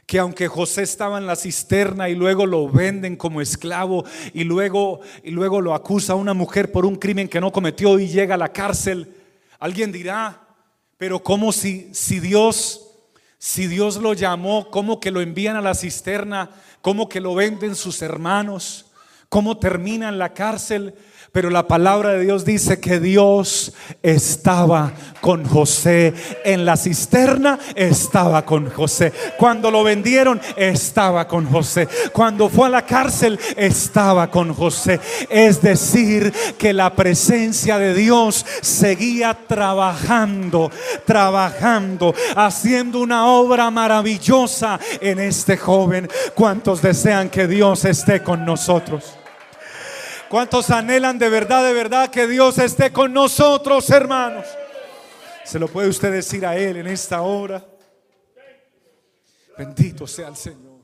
que 0.07 0.17
aunque 0.17 0.47
José 0.47 0.81
estaba 0.81 1.19
en 1.19 1.27
la 1.27 1.35
cisterna 1.35 2.09
y 2.09 2.15
luego 2.15 2.47
lo 2.47 2.67
venden 2.67 3.15
como 3.15 3.41
esclavo 3.41 4.03
y 4.33 4.43
luego 4.43 5.01
y 5.23 5.29
luego 5.29 5.61
lo 5.61 5.75
acusa 5.75 6.13
a 6.13 6.15
una 6.15 6.33
mujer 6.33 6.71
por 6.71 6.83
un 6.87 6.95
crimen 6.95 7.27
que 7.27 7.39
no 7.39 7.51
cometió 7.51 7.99
y 7.99 8.07
llega 8.07 8.33
a 8.33 8.39
la 8.39 8.51
cárcel, 8.51 9.13
alguien 9.59 9.91
dirá, 9.91 10.47
pero 10.97 11.21
como 11.21 11.51
si, 11.51 11.93
si 11.93 12.19
Dios, 12.19 12.97
si 13.37 13.67
Dios 13.67 13.97
lo 13.97 14.13
llamó, 14.13 14.71
como 14.71 14.99
que 14.99 15.11
lo 15.11 15.21
envían 15.21 15.55
a 15.55 15.61
la 15.61 15.75
cisterna, 15.75 16.49
como 16.81 17.07
que 17.07 17.21
lo 17.21 17.35
venden 17.35 17.75
sus 17.75 18.01
hermanos, 18.01 18.88
cómo 19.29 19.57
termina 19.57 20.09
en 20.09 20.17
la 20.17 20.33
cárcel, 20.33 20.95
pero 21.31 21.51
la 21.51 21.67
palabra 21.67 22.13
de 22.13 22.23
Dios 22.23 22.43
dice 22.43 22.79
que 22.79 22.99
Dios 22.99 23.73
estaba 24.01 24.91
con 25.21 25.45
José. 25.45 26.15
En 26.43 26.65
la 26.65 26.75
cisterna 26.75 27.59
estaba 27.75 28.43
con 28.43 28.67
José. 28.71 29.13
Cuando 29.37 29.69
lo 29.69 29.83
vendieron, 29.83 30.41
estaba 30.57 31.27
con 31.27 31.45
José. 31.45 31.87
Cuando 32.11 32.49
fue 32.49 32.65
a 32.65 32.71
la 32.71 32.85
cárcel, 32.87 33.39
estaba 33.55 34.31
con 34.31 34.55
José. 34.55 34.99
Es 35.29 35.61
decir, 35.61 36.33
que 36.57 36.73
la 36.73 36.95
presencia 36.95 37.77
de 37.77 37.93
Dios 37.93 38.43
seguía 38.61 39.37
trabajando, 39.47 40.71
trabajando, 41.05 42.15
haciendo 42.35 42.99
una 42.99 43.27
obra 43.27 43.69
maravillosa 43.69 44.79
en 44.99 45.19
este 45.19 45.57
joven. 45.57 46.09
¿Cuántos 46.33 46.81
desean 46.81 47.29
que 47.29 47.47
Dios 47.47 47.85
esté 47.85 48.23
con 48.23 48.43
nosotros? 48.45 49.18
¿Cuántos 50.29 50.69
anhelan 50.69 51.17
de 51.17 51.27
verdad, 51.27 51.63
de 51.63 51.73
verdad 51.73 52.11
que 52.11 52.27
Dios 52.27 52.59
esté 52.59 52.93
con 52.93 53.11
nosotros, 53.11 53.89
hermanos? 53.89 54.45
Se 55.43 55.57
lo 55.57 55.67
puede 55.67 55.89
usted 55.89 56.11
decir 56.11 56.45
a 56.45 56.55
Él 56.55 56.77
en 56.77 56.85
esta 56.85 57.23
hora. 57.23 57.65
Bendito 59.57 60.05
sea 60.05 60.27
el 60.27 60.35
Señor. 60.35 60.81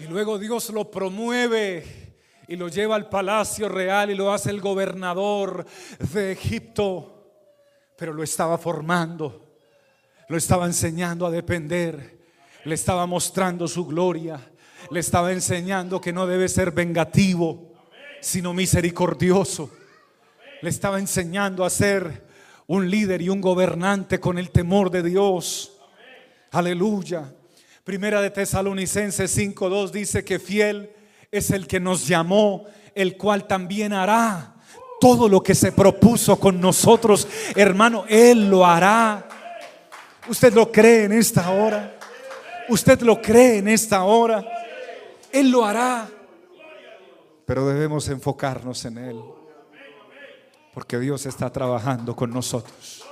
Y 0.00 0.04
luego 0.08 0.40
Dios 0.40 0.70
lo 0.70 0.90
promueve 0.90 2.16
y 2.48 2.56
lo 2.56 2.66
lleva 2.66 2.96
al 2.96 3.08
palacio 3.08 3.68
real 3.68 4.10
y 4.10 4.16
lo 4.16 4.32
hace 4.32 4.50
el 4.50 4.60
gobernador 4.60 5.64
de 6.12 6.32
Egipto. 6.32 7.30
Pero 7.96 8.12
lo 8.12 8.24
estaba 8.24 8.58
formando, 8.58 9.54
lo 10.28 10.36
estaba 10.36 10.66
enseñando 10.66 11.26
a 11.26 11.30
depender, 11.30 12.18
le 12.64 12.74
estaba 12.74 13.06
mostrando 13.06 13.68
su 13.68 13.86
gloria, 13.86 14.40
le 14.90 14.98
estaba 14.98 15.30
enseñando 15.30 16.00
que 16.00 16.12
no 16.12 16.26
debe 16.26 16.48
ser 16.48 16.72
vengativo 16.72 17.67
sino 18.20 18.52
misericordioso. 18.52 19.70
Le 20.62 20.70
estaba 20.70 20.98
enseñando 20.98 21.64
a 21.64 21.70
ser 21.70 22.26
un 22.66 22.90
líder 22.90 23.22
y 23.22 23.28
un 23.28 23.40
gobernante 23.40 24.20
con 24.20 24.38
el 24.38 24.50
temor 24.50 24.90
de 24.90 25.02
Dios. 25.02 25.72
Aleluya. 26.50 27.32
Primera 27.84 28.20
de 28.20 28.30
Tesalonicenses 28.30 29.30
5:2 29.36 29.90
dice 29.90 30.24
que 30.24 30.38
fiel 30.38 30.90
es 31.30 31.50
el 31.50 31.66
que 31.66 31.80
nos 31.80 32.06
llamó, 32.06 32.64
el 32.94 33.16
cual 33.16 33.46
también 33.46 33.92
hará 33.92 34.54
todo 35.00 35.28
lo 35.28 35.42
que 35.42 35.54
se 35.54 35.72
propuso 35.72 36.38
con 36.38 36.60
nosotros. 36.60 37.28
Hermano, 37.54 38.04
Él 38.08 38.50
lo 38.50 38.66
hará. 38.66 39.28
¿Usted 40.28 40.52
lo 40.52 40.70
cree 40.70 41.04
en 41.04 41.12
esta 41.12 41.50
hora? 41.50 41.96
¿Usted 42.68 43.00
lo 43.00 43.22
cree 43.22 43.58
en 43.58 43.68
esta 43.68 44.02
hora? 44.02 44.44
Él 45.32 45.50
lo 45.50 45.64
hará 45.64 46.08
pero 47.48 47.66
debemos 47.66 48.06
enfocarnos 48.10 48.84
en 48.84 48.98
Él, 48.98 49.24
porque 50.74 50.98
Dios 50.98 51.24
está 51.24 51.50
trabajando 51.50 52.14
con 52.14 52.30
nosotros. 52.30 53.07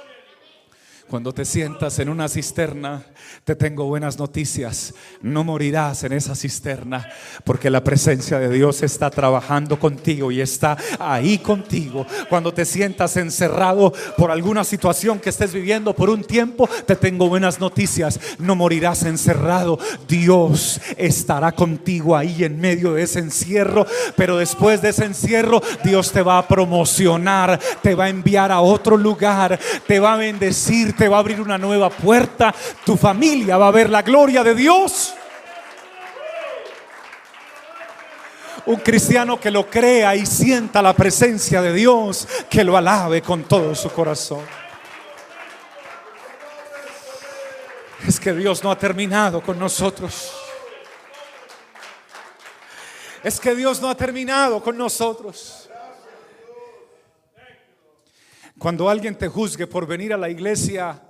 Cuando 1.09 1.33
te 1.33 1.45
sientas 1.45 2.01
en 2.01 2.09
una 2.09 2.29
cisterna, 2.29 3.05
te 3.45 3.55
tengo 3.55 3.85
buenas 3.85 4.19
noticias. 4.19 4.93
No 5.23 5.45
morirás 5.45 6.03
en 6.03 6.13
esa 6.13 6.35
cisterna 6.35 7.09
porque 7.45 7.71
la 7.71 7.85
presencia 7.85 8.41
de 8.41 8.49
Dios 8.49 8.83
está 8.83 9.09
trabajando 9.11 9.79
contigo 9.79 10.33
y 10.33 10.41
está 10.41 10.77
ahí 10.99 11.39
contigo. 11.39 12.05
Cuando 12.29 12.53
te 12.53 12.65
sientas 12.65 13.17
encerrado 13.17 13.93
por 14.17 14.33
alguna 14.33 14.65
situación 14.65 15.21
que 15.21 15.31
estés 15.31 15.53
viviendo 15.53 15.95
por 15.95 16.11
un 16.11 16.25
tiempo, 16.25 16.69
te 16.87 16.97
tengo 16.97 17.29
buenas 17.29 17.61
noticias. 17.61 18.19
No 18.41 18.57
morirás 18.57 19.05
encerrado. 19.05 19.79
Dios 20.09 20.81
estará 20.97 21.53
contigo 21.53 22.17
ahí 22.17 22.43
en 22.43 22.61
medio 22.61 22.95
de 22.95 23.05
ese 23.05 23.21
encierro. 23.21 23.87
Pero 24.17 24.39
después 24.39 24.83
de 24.83 24.89
ese 24.89 25.05
encierro, 25.05 25.63
Dios 25.85 26.11
te 26.11 26.23
va 26.23 26.39
a 26.39 26.49
promocionar, 26.49 27.61
te 27.81 27.95
va 27.95 28.07
a 28.07 28.09
enviar 28.09 28.51
a 28.51 28.61
otro 28.61 28.97
lugar, 28.97 29.61
te 29.87 30.01
va 30.01 30.15
a 30.15 30.17
bendecir 30.17 30.96
te 30.97 31.09
va 31.09 31.17
a 31.17 31.21
abrir 31.21 31.41
una 31.41 31.59
nueva 31.59 31.91
puerta. 31.91 32.55
Tu 32.85 32.97
familia 32.97 33.57
va 33.57 33.69
a 33.69 33.73
ver 33.73 33.91
la 33.91 34.03
gloria 34.03 34.43
de 34.43 34.55
Dios. 34.55 35.15
Un 38.67 38.77
cristiano 38.77 39.39
que 39.39 39.51
lo 39.51 39.71
crea 39.71 40.17
y 40.17 40.27
sienta 40.27 40.83
la 40.83 40.93
presencia 40.93 41.63
de 41.63 41.73
Dios, 41.73 42.27
que 42.51 42.65
lo 42.65 42.77
alabe 42.77 43.23
con 43.23 43.45
todo 43.45 43.75
su 43.77 43.91
corazón. 43.91 44.45
Es 48.07 48.19
que 48.19 48.33
Dios 48.33 48.63
no 48.65 48.71
ha 48.71 48.79
terminado 48.79 49.41
con 49.41 49.59
nosotros. 49.59 50.33
Es 53.23 53.41
que 53.41 53.55
Dios 53.55 53.81
no 53.81 53.91
ha 53.91 53.97
terminado 53.97 54.63
con 54.63 54.77
nosotros. 54.77 55.66
Cuando 58.59 58.89
alguien 58.89 59.17
te 59.17 59.29
juzgue 59.29 59.67
por 59.67 59.87
venir 59.87 60.15
a 60.15 60.17
la 60.17 60.31
iglesia 60.31 61.03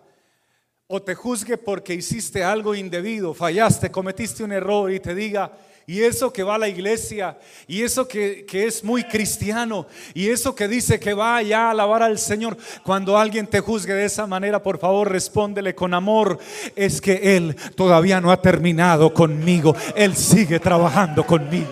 o 0.89 1.01
te 1.01 1.15
juzgue 1.15 1.57
porque 1.57 1.95
hiciste 1.95 2.43
algo 2.43 2.75
indebido, 2.75 3.35
fallaste, 3.35 3.91
cometiste 3.91 4.43
un 4.43 4.53
error 4.53 4.91
y 4.93 5.01
te 5.01 5.15
diga, 5.15 5.53
y 5.87 6.03
eso 6.03 6.33
que 6.33 6.43
va 6.43 6.57
a 6.57 6.59
la 6.59 6.69
iglesia, 6.69 7.39
y 7.69 7.83
eso 7.83 8.09
que, 8.09 8.45
es 8.51 8.83
muy 8.83 9.05
cristiano, 9.05 9.87
y 10.15 10.29
eso 10.29 10.55
que 10.57 10.67
dice 10.67 10.99
que 10.99 11.15
va 11.15 11.37
allá 11.37 11.69
a 11.69 11.71
alabar 11.71 12.03
al 12.03 12.19
Señor, 12.19 12.57
cuando 12.83 13.17
alguien 13.17 13.47
te 13.47 13.61
juzgue 13.61 13.95
de 13.95 14.05
esa 14.05 14.27
manera, 14.27 14.61
por 14.61 14.79
favor 14.79 15.11
respóndele 15.11 15.77
con 15.77 15.95
amor, 15.95 16.41
es 16.75 17.01
que 17.01 17.37
Él 17.37 17.55
todavía 17.77 18.21
no 18.21 18.33
ha 18.33 18.43
terminado 18.43 19.15
conmigo, 19.15 19.77
Él 19.95 20.17
sigue 20.17 20.59
trabajando 20.59 21.25
conmigo. 21.25 21.71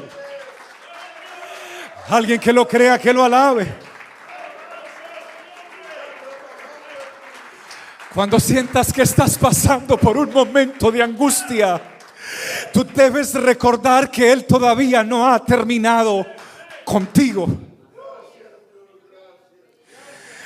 Alguien 2.09 2.39
que 2.39 2.53
lo 2.53 2.69
crea, 2.69 2.99
que 2.99 3.13
lo 3.13 3.25
alabe. 3.25 3.94
Cuando 8.15 8.39
sientas 8.39 8.93
que 8.93 9.03
estás 9.03 9.37
pasando 9.37 9.99
por 9.99 10.17
un 10.17 10.33
momento 10.33 10.91
de 10.93 11.03
angustia, 11.03 11.83
tú 12.73 12.87
debes 12.95 13.35
recordar 13.35 14.11
que 14.11 14.31
Él 14.31 14.45
todavía 14.45 15.03
no 15.03 15.27
ha 15.27 15.45
terminado 15.45 16.25
contigo. 16.85 17.49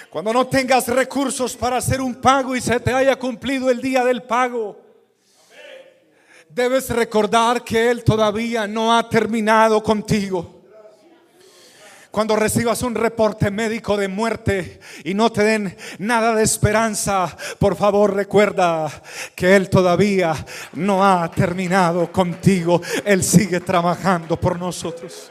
Cuando 0.09 0.33
no 0.33 0.47
tengas 0.47 0.89
recursos 0.89 1.55
para 1.55 1.77
hacer 1.77 2.01
un 2.01 2.15
pago 2.15 2.57
y 2.57 2.63
se 2.63 2.81
te 2.81 2.95
haya 2.95 3.17
cumplido 3.17 3.69
el 3.69 3.83
día 3.83 4.03
del 4.05 4.23
pago, 4.23 4.89
Debes 6.49 6.89
recordar 6.91 7.63
que 7.63 7.91
Él 7.91 8.03
todavía 8.03 8.67
no 8.67 8.97
ha 8.97 9.09
terminado 9.09 9.81
contigo. 9.83 10.58
Cuando 12.11 12.37
recibas 12.37 12.83
un 12.83 12.95
reporte 12.95 13.51
médico 13.51 13.97
de 13.97 14.09
muerte 14.09 14.81
y 15.05 15.13
no 15.13 15.31
te 15.31 15.43
den 15.43 15.77
nada 15.99 16.35
de 16.35 16.43
esperanza, 16.43 17.37
por 17.59 17.77
favor 17.77 18.15
recuerda 18.15 18.91
que 19.35 19.55
Él 19.55 19.69
todavía 19.69 20.35
no 20.73 21.05
ha 21.05 21.31
terminado 21.31 22.11
contigo. 22.11 22.81
Él 23.05 23.23
sigue 23.23 23.61
trabajando 23.61 24.41
por 24.41 24.59
nosotros. 24.59 25.31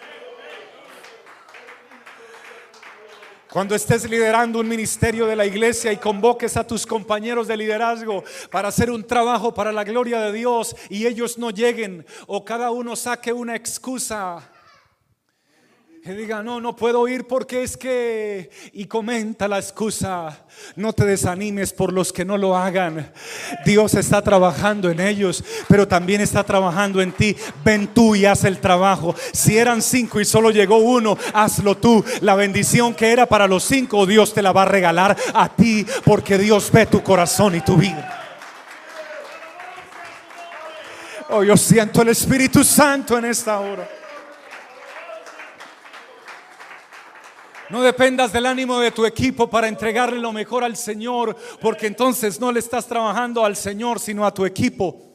Cuando 3.52 3.74
estés 3.74 4.08
liderando 4.08 4.60
un 4.60 4.68
ministerio 4.68 5.26
de 5.26 5.36
la 5.36 5.46
iglesia 5.46 5.92
y 5.92 5.98
convoques 5.98 6.58
a 6.58 6.68
tus 6.68 6.86
compañeros 6.86 7.48
de 7.48 7.58
liderazgo 7.58 8.24
para 8.52 8.68
hacer 8.68 8.92
un 8.92 9.04
trabajo 9.04 9.52
para 9.52 9.72
la 9.72 9.84
gloria 9.84 10.20
de 10.20 10.32
Dios 10.32 10.76
y 10.90 11.08
ellos 11.08 11.40
no 11.40 11.50
lleguen 11.50 12.06
o 12.28 12.46
cada 12.46 12.70
uno 12.70 12.96
saque 12.96 13.34
una 13.34 13.56
excusa 13.56 14.48
que 16.08 16.14
diga, 16.14 16.42
no, 16.42 16.62
no 16.62 16.74
puedo 16.74 17.06
ir 17.10 17.28
porque 17.28 17.64
es 17.64 17.76
que... 17.76 18.50
Y 18.72 18.86
comenta 18.86 19.46
la 19.50 19.60
excusa. 19.60 20.40
No 20.78 20.94
te 20.94 21.04
desanimes 21.04 21.74
por 21.74 21.92
los 21.92 22.14
que 22.14 22.24
no 22.24 22.38
lo 22.38 22.56
hagan. 22.56 23.12
Dios 23.66 23.94
está 23.94 24.22
trabajando 24.22 24.90
en 24.90 25.02
ellos, 25.02 25.44
pero 25.68 25.86
también 25.86 26.22
está 26.22 26.46
trabajando 26.46 27.02
en 27.02 27.12
ti. 27.12 27.36
Ven 27.66 27.88
tú 27.88 28.16
y 28.16 28.26
haz 28.26 28.46
el 28.46 28.60
trabajo. 28.60 29.14
Si 29.34 29.58
eran 29.58 29.82
cinco 29.82 30.22
y 30.22 30.26
solo 30.26 30.50
llegó 30.50 30.78
uno, 30.78 31.18
hazlo 31.34 31.76
tú. 31.76 32.06
La 32.22 32.36
bendición 32.36 32.94
que 32.94 33.12
era 33.12 33.26
para 33.26 33.46
los 33.46 33.66
cinco, 33.66 34.06
Dios 34.06 34.34
te 34.34 34.42
la 34.42 34.54
va 34.54 34.62
a 34.62 34.66
regalar 34.66 35.18
a 35.34 35.54
ti 35.54 35.86
porque 36.06 36.38
Dios 36.38 36.72
ve 36.72 36.86
tu 36.86 37.04
corazón 37.04 37.56
y 37.56 37.60
tu 37.60 37.76
vida. 37.76 38.24
Oh, 41.32 41.44
yo 41.44 41.58
siento 41.58 42.02
el 42.02 42.08
Espíritu 42.08 42.64
Santo 42.64 43.18
en 43.18 43.26
esta 43.26 43.60
hora. 43.60 43.90
No 47.70 47.82
dependas 47.82 48.32
del 48.32 48.46
ánimo 48.46 48.80
de 48.80 48.92
tu 48.92 49.06
equipo 49.06 49.50
para 49.50 49.68
entregarle 49.68 50.20
lo 50.20 50.32
mejor 50.32 50.64
al 50.64 50.78
Señor, 50.78 51.36
porque 51.60 51.88
entonces 51.88 52.40
no 52.40 52.52
le 52.52 52.60
estás 52.60 52.88
trabajando 52.88 53.44
al 53.44 53.56
Señor, 53.56 54.00
sino 54.00 54.26
a 54.26 54.34
tu 54.34 54.46
equipo. 54.46 55.08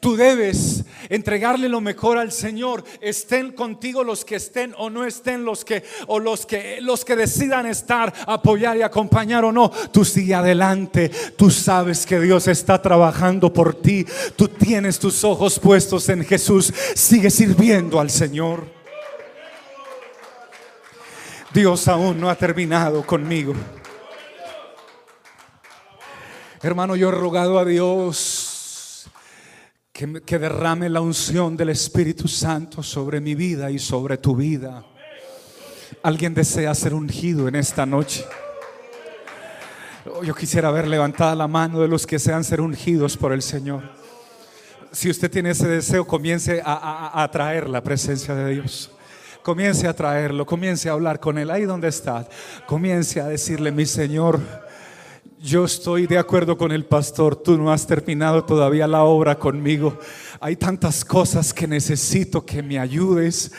Tú 0.00 0.16
debes 0.16 0.84
entregarle 1.08 1.68
lo 1.68 1.80
mejor 1.80 2.16
al 2.16 2.32
Señor. 2.32 2.84
Estén 3.00 3.52
contigo 3.52 4.02
los 4.02 4.24
que 4.24 4.36
estén 4.36 4.74
o 4.78 4.88
no 4.88 5.04
estén 5.04 5.44
los 5.44 5.64
que 5.64 5.82
o 6.06 6.18
los 6.18 6.46
que 6.46 6.80
los 6.80 7.04
que 7.04 7.16
decidan 7.16 7.66
estar, 7.66 8.12
apoyar 8.26 8.76
y 8.76 8.82
acompañar 8.82 9.44
o 9.44 9.52
no. 9.52 9.70
Tú 9.92 10.04
sigue 10.04 10.34
adelante. 10.34 11.10
Tú 11.36 11.50
sabes 11.50 12.06
que 12.06 12.20
Dios 12.20 12.48
está 12.48 12.80
trabajando 12.80 13.52
por 13.52 13.74
ti. 13.74 14.06
Tú 14.36 14.48
tienes 14.48 14.98
tus 14.98 15.22
ojos 15.24 15.58
puestos 15.58 16.08
en 16.08 16.24
Jesús. 16.24 16.72
Sigue 16.94 17.30
sirviendo 17.30 18.00
al 18.00 18.10
Señor. 18.10 18.83
Dios 21.54 21.86
aún 21.86 22.18
no 22.18 22.28
ha 22.28 22.34
terminado 22.34 23.06
conmigo. 23.06 23.54
Hermano, 26.60 26.96
yo 26.96 27.10
he 27.10 27.12
rogado 27.12 27.60
a 27.60 27.64
Dios 27.64 29.08
que, 29.92 30.38
derrame 30.40 30.88
la 30.88 31.00
unción 31.00 31.56
del 31.56 31.68
Espíritu 31.68 32.26
Santo 32.26 32.82
sobre 32.82 33.20
mi 33.20 33.36
vida 33.36 33.70
y 33.70 33.78
sobre 33.78 34.18
tu 34.18 34.34
vida. 34.34 34.84
Alguien 36.02 36.34
desea 36.34 36.74
ser 36.74 36.92
ungido 36.92 37.46
en 37.46 37.54
esta 37.54 37.86
noche. 37.86 38.24
Yo 40.24 40.34
quisiera 40.34 40.72
ver 40.72 40.88
levantada 40.88 41.36
la 41.36 41.46
mano 41.46 41.80
de 41.80 41.86
los 41.86 42.04
que 42.04 42.18
sean 42.18 42.42
ser 42.42 42.60
ungidos 42.60 43.16
por 43.16 43.32
el 43.32 43.42
Señor. 43.42 43.84
Si 44.90 45.08
usted 45.08 45.30
tiene 45.30 45.50
ese 45.50 45.68
deseo, 45.68 46.04
comience 46.04 46.60
a 46.64 47.22
atraer 47.22 47.68
la 47.68 47.80
presencia 47.80 48.34
de 48.34 48.54
Dios. 48.54 48.93
Comience 49.44 49.86
a 49.86 49.92
traerlo, 49.92 50.46
comience 50.46 50.88
a 50.88 50.92
hablar 50.92 51.20
con 51.20 51.36
él 51.36 51.50
ahí 51.50 51.66
donde 51.66 51.88
está. 51.88 52.26
Comience 52.66 53.20
a 53.20 53.26
decirle, 53.26 53.70
mi 53.72 53.84
Señor, 53.84 54.40
yo 55.38 55.66
estoy 55.66 56.06
de 56.06 56.16
acuerdo 56.16 56.56
con 56.56 56.72
el 56.72 56.86
pastor, 56.86 57.36
tú 57.36 57.58
no 57.58 57.70
has 57.70 57.86
terminado 57.86 58.42
todavía 58.42 58.86
la 58.86 59.04
obra 59.04 59.38
conmigo. 59.38 59.98
Hay 60.40 60.56
tantas 60.56 61.04
cosas 61.04 61.52
que 61.52 61.66
necesito 61.66 62.46
que 62.46 62.62
me 62.62 62.78
ayudes. 62.78 63.52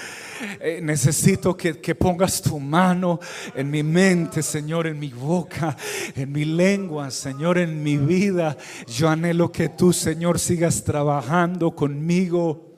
Eh, 0.59 0.79
necesito 0.81 1.55
que, 1.55 1.79
que, 1.79 1.93
pongas 1.93 2.41
tu 2.41 2.59
mano 2.59 3.19
en 3.53 3.69
mi 3.69 3.83
mente, 3.83 4.41
Señor, 4.41 4.87
en 4.87 4.97
mi 4.97 5.09
boca, 5.09 5.77
en 6.15 6.31
mi 6.31 6.45
lengua, 6.45 7.11
Señor, 7.11 7.59
en 7.59 7.83
mi 7.83 7.97
vida. 7.97 8.57
Yo 8.87 9.07
anhelo 9.07 9.51
que 9.51 9.69
tú, 9.69 9.93
Señor, 9.93 10.39
sigas 10.39 10.83
trabajando 10.83 11.75
conmigo. 11.75 12.73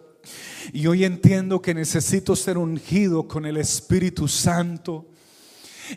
Y 0.74 0.88
hoy 0.88 1.06
entiendo 1.06 1.62
que 1.62 1.74
necesito 1.74 2.36
ser 2.36 2.58
ungido 2.58 3.28
con 3.28 3.46
el 3.46 3.58
Espíritu 3.58 4.28
Santo. 4.28 5.06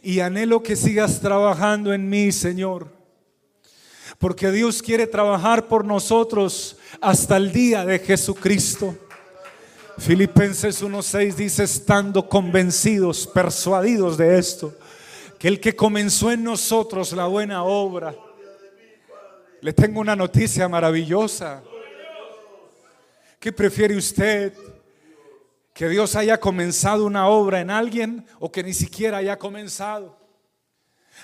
Y 0.02 0.20
anhelo 0.20 0.62
que 0.62 0.76
sigas 0.76 1.20
trabajando 1.20 1.92
en 1.92 2.08
mí, 2.08 2.30
Señor. 2.32 2.92
Porque 4.18 4.50
Dios 4.50 4.82
quiere 4.82 5.06
trabajar 5.06 5.66
por 5.66 5.84
nosotros 5.84 6.76
hasta 7.00 7.36
el 7.36 7.52
día 7.52 7.84
de 7.84 7.98
Jesucristo. 7.98 8.96
Filipenses 9.98 10.82
1.6 10.82 11.34
dice, 11.34 11.64
estando 11.64 12.28
convencidos, 12.28 13.26
persuadidos 13.26 14.16
de 14.16 14.38
esto, 14.38 14.74
que 15.38 15.48
el 15.48 15.60
que 15.60 15.76
comenzó 15.76 16.30
en 16.30 16.42
nosotros 16.42 17.12
la 17.12 17.26
buena 17.26 17.64
obra, 17.64 18.14
le 19.60 19.72
tengo 19.74 20.00
una 20.00 20.16
noticia 20.16 20.68
maravillosa. 20.68 21.62
¿Qué 23.40 23.52
prefiere 23.52 23.96
usted? 23.96 24.52
¿Que 25.72 25.88
Dios 25.88 26.14
haya 26.14 26.38
comenzado 26.38 27.06
una 27.06 27.26
obra 27.26 27.62
en 27.62 27.70
alguien 27.70 28.26
o 28.38 28.52
que 28.52 28.62
ni 28.62 28.74
siquiera 28.74 29.16
haya 29.16 29.38
comenzado? 29.38 30.19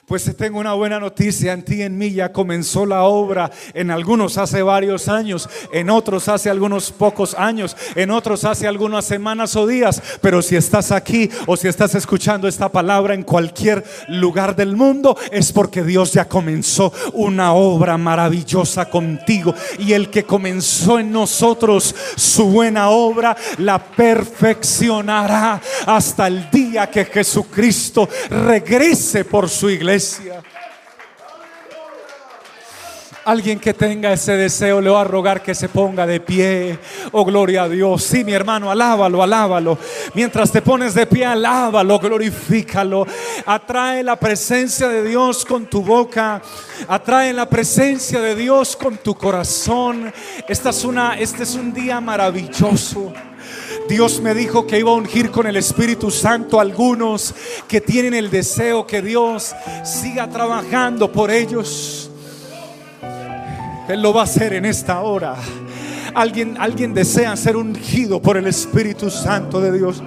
Pues 0.04 0.37
tengo 0.37 0.61
una 0.61 0.74
buena 0.74 1.00
noticia, 1.00 1.52
en 1.52 1.64
ti 1.64 1.82
en 1.82 1.96
mí 1.98 2.12
ya 2.12 2.32
comenzó 2.32 2.87
la 2.87 3.02
obra, 3.04 3.50
en 3.74 3.90
algunos 3.90 4.38
hace 4.38 4.62
varios 4.62 5.09
años, 5.09 5.48
en 5.72 5.90
otros 5.90 6.28
hace 6.28 6.50
algunos 6.50 6.92
pocos 6.92 7.35
años, 7.35 7.76
en 7.94 8.11
otros 8.11 8.44
hace 8.44 8.68
algunas 8.68 9.04
semanas 9.04 9.56
o 9.56 9.66
días, 9.66 10.02
pero 10.20 10.42
si 10.42 10.54
estás 10.54 10.92
aquí 10.92 11.28
o 11.46 11.56
si 11.56 11.66
estás 11.66 11.94
escuchando 11.94 12.46
esta 12.46 12.68
palabra 12.68 13.14
en 13.14 13.22
cualquier 13.22 13.85
lugar 14.09 14.54
del 14.54 14.76
mundo, 14.76 15.16
es 15.32 15.52
porque 15.52 15.82
Dios 15.82 16.12
ya 16.12 16.28
comenzó 16.28 16.92
una 17.12 17.54
obra 17.54 17.96
maravillosa 17.98 18.88
contigo. 18.88 19.54
Y 19.78 19.92
el 19.92 20.11
que 20.11 20.24
comenzó 20.24 20.98
en 20.98 21.11
nosotros 21.11 21.94
su 22.16 22.46
buena 22.46 22.90
obra 22.90 23.37
la 23.59 23.78
perfeccionará 23.78 25.61
hasta 25.87 26.26
el 26.26 26.50
día 26.50 26.56
que 26.90 27.05
Jesucristo 27.05 28.09
regrese 28.31 29.24
por 29.24 29.48
su 29.48 29.70
iglesia 29.70 30.42
Alguien 33.26 33.59
que 33.59 33.74
tenga 33.74 34.12
ese 34.12 34.37
deseo 34.37 34.81
le 34.81 34.88
va 34.88 35.00
a 35.00 35.05
rogar 35.05 35.42
que 35.42 35.52
se 35.52 35.68
ponga 35.68 36.07
de 36.07 36.20
pie. 36.20 36.79
Oh, 37.11 37.24
gloria 37.24 37.64
a 37.64 37.68
Dios. 37.68 38.05
Sí, 38.05 38.22
mi 38.22 38.33
hermano, 38.33 38.70
alábalo, 38.70 39.20
alábalo. 39.20 39.76
Mientras 40.14 40.52
te 40.52 40.62
pones 40.62 40.94
de 40.94 41.07
pie, 41.07 41.24
alábalo, 41.26 41.98
glorifícalo. 41.98 43.05
Atrae 43.44 44.05
la 44.05 44.14
presencia 44.14 44.87
de 44.87 45.02
Dios 45.02 45.44
con 45.44 45.66
tu 45.66 45.83
boca. 45.83 46.40
Atrae 46.87 47.33
la 47.33 47.48
presencia 47.48 48.20
de 48.20 48.37
Dios 48.37 48.76
con 48.76 48.96
tu 48.98 49.16
corazón. 49.16 50.12
Esta 50.46 50.70
es 50.70 50.85
una, 50.85 51.18
este 51.18 51.42
es 51.42 51.57
un 51.57 51.74
día 51.74 52.00
maravilloso. 52.00 53.12
Dios 53.88 54.20
me 54.20 54.35
dijo 54.35 54.66
que 54.66 54.79
iba 54.79 54.90
a 54.90 54.94
ungir 54.94 55.31
con 55.31 55.46
el 55.46 55.57
Espíritu 55.57 56.11
Santo 56.11 56.59
a 56.59 56.62
algunos 56.62 57.35
que 57.68 57.81
tienen 57.81 58.14
el 58.14 58.31
deseo 58.31 58.87
que 58.87 59.01
Dios 59.01 59.55
siga 59.85 60.29
trabajando 60.29 61.12
por 61.12 61.31
ellos. 61.31 62.11
Él 63.88 64.03
lo 64.03 64.12
va 64.12 64.22
a 64.22 64.25
hacer 64.25 64.55
en 64.55 64.64
esta 64.64 65.01
hora. 65.03 65.37
Alguien, 66.14 66.57
alguien 66.59 66.94
desea 66.94 67.37
ser 67.37 67.57
ungido 67.57 68.20
por 68.20 68.37
el 68.37 68.46
Espíritu 68.46 69.11
Santo 69.11 69.61
de 69.61 69.72
Dios. 69.72 70.03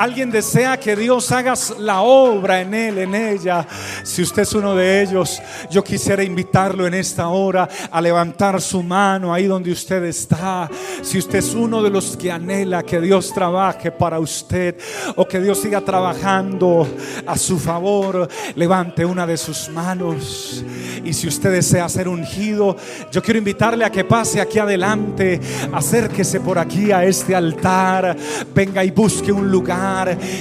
Alguien 0.00 0.30
desea 0.30 0.80
que 0.80 0.96
Dios 0.96 1.30
haga 1.30 1.52
la 1.78 2.00
obra 2.00 2.62
en 2.62 2.72
él, 2.72 2.96
en 2.96 3.14
ella. 3.14 3.66
Si 4.02 4.22
usted 4.22 4.44
es 4.44 4.54
uno 4.54 4.74
de 4.74 5.02
ellos, 5.02 5.42
yo 5.70 5.84
quisiera 5.84 6.24
invitarlo 6.24 6.86
en 6.86 6.94
esta 6.94 7.28
hora 7.28 7.68
a 7.90 8.00
levantar 8.00 8.62
su 8.62 8.82
mano 8.82 9.34
ahí 9.34 9.46
donde 9.46 9.70
usted 9.70 10.02
está. 10.04 10.70
Si 11.02 11.18
usted 11.18 11.40
es 11.40 11.54
uno 11.54 11.82
de 11.82 11.90
los 11.90 12.16
que 12.16 12.32
anhela 12.32 12.82
que 12.82 12.98
Dios 12.98 13.30
trabaje 13.34 13.92
para 13.92 14.18
usted 14.18 14.74
o 15.16 15.28
que 15.28 15.38
Dios 15.38 15.60
siga 15.60 15.82
trabajando 15.82 16.88
a 17.26 17.36
su 17.36 17.58
favor, 17.58 18.26
levante 18.54 19.04
una 19.04 19.26
de 19.26 19.36
sus 19.36 19.68
manos. 19.68 20.64
Y 21.04 21.12
si 21.12 21.28
usted 21.28 21.52
desea 21.52 21.86
ser 21.90 22.08
ungido, 22.08 22.74
yo 23.12 23.22
quiero 23.22 23.36
invitarle 23.36 23.84
a 23.84 23.90
que 23.90 24.04
pase 24.04 24.40
aquí 24.40 24.58
adelante, 24.58 25.38
acérquese 25.74 26.40
por 26.40 26.58
aquí 26.58 26.90
a 26.90 27.04
este 27.04 27.36
altar, 27.36 28.16
venga 28.54 28.82
y 28.82 28.90
busque 28.90 29.30
un 29.30 29.50
lugar 29.50 29.89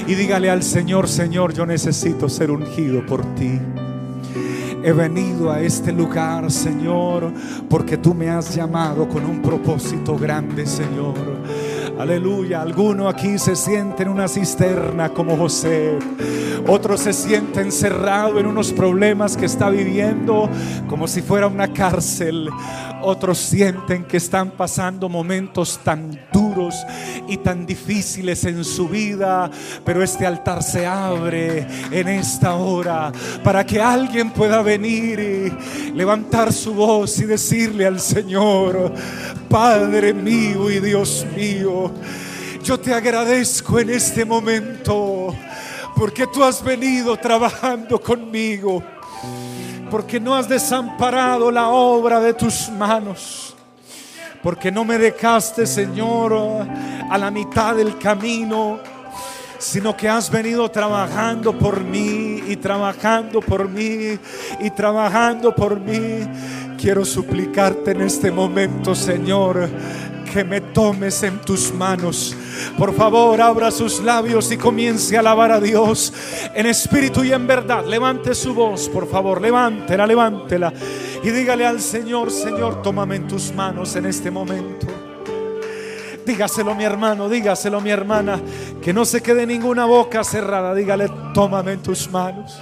y 0.07 0.15
dígale 0.15 0.49
al 0.49 0.63
Señor, 0.63 1.07
Señor, 1.07 1.53
yo 1.53 1.65
necesito 1.65 2.29
ser 2.29 2.51
ungido 2.51 3.05
por 3.05 3.23
ti. 3.35 3.59
He 4.83 4.93
venido 4.93 5.51
a 5.51 5.59
este 5.59 5.91
lugar, 5.91 6.49
Señor, 6.51 7.33
porque 7.69 7.97
tú 7.97 8.13
me 8.13 8.29
has 8.29 8.55
llamado 8.55 9.09
con 9.09 9.25
un 9.25 9.41
propósito 9.41 10.15
grande, 10.17 10.65
Señor. 10.65 11.15
Aleluya. 11.99 12.61
Alguno 12.61 13.09
aquí 13.09 13.37
se 13.37 13.57
siente 13.57 14.03
en 14.03 14.09
una 14.09 14.29
cisterna 14.29 15.09
como 15.09 15.35
José. 15.35 15.99
Otro 16.65 16.97
se 16.97 17.11
siente 17.11 17.59
encerrado 17.61 18.39
en 18.39 18.45
unos 18.45 18.71
problemas 18.71 19.35
que 19.35 19.47
está 19.47 19.69
viviendo 19.69 20.49
como 20.87 21.07
si 21.07 21.21
fuera 21.21 21.47
una 21.47 21.73
cárcel. 21.73 22.49
Otros 23.01 23.37
sienten 23.37 24.05
que 24.05 24.17
están 24.17 24.51
pasando 24.51 25.09
momentos 25.09 25.79
tan 25.83 26.19
duros 26.31 26.75
y 27.27 27.37
tan 27.37 27.65
difíciles 27.65 28.43
en 28.45 28.63
su 28.63 28.87
vida. 28.87 29.49
Pero 29.85 30.03
este 30.03 30.25
altar 30.25 30.63
se 30.63 30.85
abre 30.85 31.67
en 31.91 32.07
esta 32.07 32.55
hora 32.55 33.11
para 33.43 33.65
que 33.65 33.81
alguien 33.81 34.31
pueda 34.31 34.61
venir 34.61 35.19
y 35.19 35.91
levantar 35.91 36.51
su 36.51 36.73
voz 36.73 37.19
y 37.19 37.25
decirle 37.25 37.85
al 37.85 37.99
Señor, 37.99 38.93
Padre 39.49 40.13
mío 40.13 40.69
y 40.69 40.79
Dios 40.79 41.25
mío, 41.35 41.91
yo 42.63 42.79
te 42.79 42.93
agradezco 42.93 43.79
en 43.79 43.89
este 43.89 44.25
momento 44.25 45.33
porque 45.95 46.27
tú 46.27 46.43
has 46.43 46.63
venido 46.63 47.17
trabajando 47.17 47.99
conmigo, 47.99 48.81
porque 49.89 50.19
no 50.19 50.35
has 50.35 50.47
desamparado 50.47 51.51
la 51.51 51.69
obra 51.69 52.19
de 52.19 52.33
tus 52.33 52.69
manos, 52.69 53.55
porque 54.41 54.71
no 54.71 54.85
me 54.85 54.97
dejaste, 54.97 55.65
Señor, 55.65 56.33
a 57.09 57.17
la 57.17 57.31
mitad 57.31 57.75
del 57.75 57.97
camino, 57.97 58.79
sino 59.57 59.95
que 59.95 60.07
has 60.07 60.29
venido 60.29 60.69
trabajando 60.69 61.57
por 61.57 61.81
mí 61.81 62.43
y 62.47 62.55
trabajando 62.55 63.41
por 63.41 63.67
mí 63.67 64.17
y 64.59 64.69
trabajando 64.71 65.53
por 65.53 65.79
mí. 65.79 66.27
Quiero 66.77 67.03
suplicarte 67.03 67.91
en 67.91 68.01
este 68.01 68.31
momento, 68.31 68.95
Señor, 68.95 69.69
que 70.31 70.43
me 70.43 70.61
tomes 70.61 71.23
en 71.23 71.41
tus 71.41 71.73
manos. 71.73 72.35
Por 72.77 72.93
favor, 72.93 73.41
abra 73.41 73.71
sus 73.71 73.99
labios 73.99 74.51
y 74.51 74.57
comience 74.57 75.17
a 75.17 75.19
alabar 75.19 75.51
a 75.51 75.59
Dios 75.59 76.13
en 76.53 76.65
espíritu 76.65 77.23
y 77.23 77.33
en 77.33 77.47
verdad. 77.47 77.85
Levante 77.85 78.35
su 78.35 78.53
voz, 78.53 78.87
por 78.89 79.07
favor, 79.09 79.41
levántela, 79.41 80.05
levántela. 80.05 80.71
Y 81.23 81.29
dígale 81.29 81.65
al 81.65 81.81
Señor, 81.81 82.31
Señor, 82.31 82.81
tómame 82.81 83.17
en 83.17 83.27
tus 83.27 83.53
manos 83.53 83.95
en 83.95 84.05
este 84.05 84.31
momento. 84.31 84.87
Dígaselo 86.25 86.75
mi 86.75 86.83
hermano, 86.83 87.27
dígaselo 87.27 87.81
mi 87.81 87.89
hermana, 87.89 88.39
que 88.81 88.93
no 88.93 89.03
se 89.03 89.21
quede 89.21 89.47
ninguna 89.47 89.85
boca 89.85 90.23
cerrada. 90.23 90.75
Dígale, 90.75 91.09
tómame 91.33 91.73
en 91.73 91.81
tus 91.81 92.09
manos. 92.11 92.59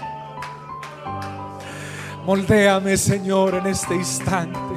Moldéame, 2.26 2.96
Señor, 2.98 3.56
en 3.56 3.68
este 3.68 3.96
instante. 3.96 4.77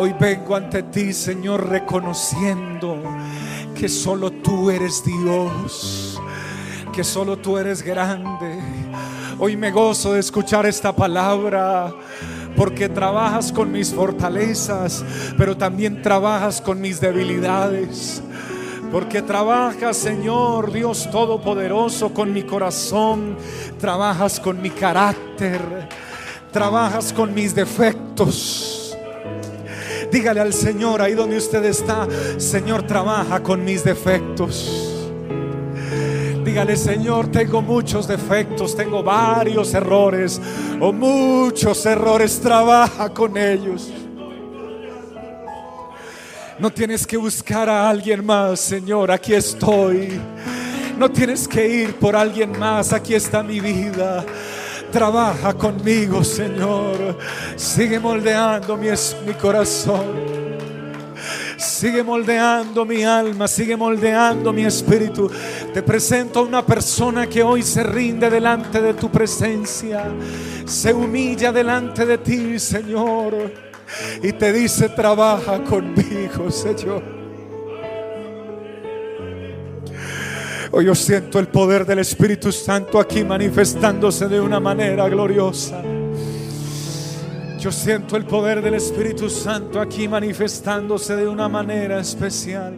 Hoy 0.00 0.14
vengo 0.16 0.54
ante 0.54 0.84
ti, 0.84 1.12
Señor, 1.12 1.68
reconociendo 1.68 3.02
que 3.74 3.88
solo 3.88 4.30
tú 4.30 4.70
eres 4.70 5.02
Dios, 5.04 6.20
que 6.92 7.02
solo 7.02 7.36
tú 7.36 7.58
eres 7.58 7.82
grande. 7.82 8.60
Hoy 9.40 9.56
me 9.56 9.72
gozo 9.72 10.12
de 10.12 10.20
escuchar 10.20 10.66
esta 10.66 10.94
palabra 10.94 11.92
porque 12.54 12.88
trabajas 12.88 13.50
con 13.50 13.72
mis 13.72 13.92
fortalezas, 13.92 15.04
pero 15.36 15.56
también 15.56 16.00
trabajas 16.00 16.60
con 16.60 16.80
mis 16.80 17.00
debilidades. 17.00 18.22
Porque 18.92 19.20
trabajas, 19.20 19.96
Señor 19.96 20.70
Dios 20.70 21.10
Todopoderoso, 21.10 22.14
con 22.14 22.32
mi 22.32 22.44
corazón, 22.44 23.36
trabajas 23.80 24.38
con 24.38 24.62
mi 24.62 24.70
carácter, 24.70 25.60
trabajas 26.52 27.12
con 27.12 27.34
mis 27.34 27.52
defectos. 27.52 28.77
Dígale 30.10 30.40
al 30.40 30.54
Señor 30.54 31.02
ahí 31.02 31.14
donde 31.14 31.36
usted 31.36 31.64
está, 31.64 32.06
Señor, 32.38 32.86
trabaja 32.86 33.42
con 33.42 33.64
mis 33.64 33.84
defectos. 33.84 34.94
Dígale, 36.44 36.76
Señor, 36.76 37.30
tengo 37.30 37.60
muchos 37.60 38.08
defectos, 38.08 38.74
tengo 38.74 39.02
varios 39.02 39.74
errores 39.74 40.40
o 40.80 40.92
muchos 40.92 41.84
errores, 41.84 42.40
trabaja 42.40 43.10
con 43.10 43.36
ellos. 43.36 43.92
No 46.58 46.70
tienes 46.70 47.06
que 47.06 47.16
buscar 47.16 47.68
a 47.68 47.88
alguien 47.88 48.24
más, 48.24 48.60
Señor, 48.60 49.10
aquí 49.10 49.34
estoy. 49.34 50.20
No 50.98 51.10
tienes 51.10 51.46
que 51.46 51.68
ir 51.68 51.94
por 51.96 52.16
alguien 52.16 52.58
más, 52.58 52.92
aquí 52.92 53.14
está 53.14 53.42
mi 53.42 53.60
vida. 53.60 54.24
Trabaja 54.90 55.54
conmigo, 55.54 56.24
Señor. 56.24 57.18
Sigue 57.56 57.98
moldeando 57.98 58.76
mi, 58.76 58.88
mi 59.26 59.34
corazón. 59.34 60.38
Sigue 61.56 62.02
moldeando 62.02 62.84
mi 62.84 63.04
alma, 63.04 63.46
sigue 63.46 63.76
moldeando 63.76 64.52
mi 64.52 64.64
espíritu. 64.64 65.30
Te 65.72 65.82
presento 65.82 66.40
a 66.40 66.42
una 66.42 66.64
persona 66.64 67.26
que 67.26 67.42
hoy 67.42 67.62
se 67.62 67.82
rinde 67.82 68.30
delante 68.30 68.80
de 68.80 68.94
tu 68.94 69.10
presencia. 69.10 70.04
Se 70.64 70.92
humilla 70.92 71.52
delante 71.52 72.04
de 72.04 72.18
ti, 72.18 72.58
Señor 72.58 73.68
y 74.22 74.32
te 74.32 74.52
dice, 74.52 74.88
trabaja 74.88 75.62
conmigo, 75.64 76.50
Señor. 76.50 77.17
Hoy 80.70 80.84
yo 80.84 80.94
siento 80.94 81.38
el 81.38 81.48
poder 81.48 81.86
del 81.86 82.00
Espíritu 82.00 82.52
Santo 82.52 83.00
aquí 83.00 83.24
manifestándose 83.24 84.28
de 84.28 84.38
una 84.38 84.60
manera 84.60 85.08
gloriosa. 85.08 85.82
Yo 87.58 87.72
siento 87.72 88.16
el 88.18 88.26
poder 88.26 88.60
del 88.60 88.74
Espíritu 88.74 89.30
Santo 89.30 89.80
aquí 89.80 90.06
manifestándose 90.06 91.16
de 91.16 91.26
una 91.26 91.48
manera 91.48 91.98
especial. 92.00 92.76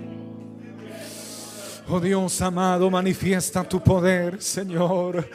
Oh 1.89 1.99
Dios 1.99 2.41
amado, 2.41 2.89
manifiesta 2.89 3.65
tu 3.65 3.83
poder, 3.83 4.41
Señor. 4.41 5.29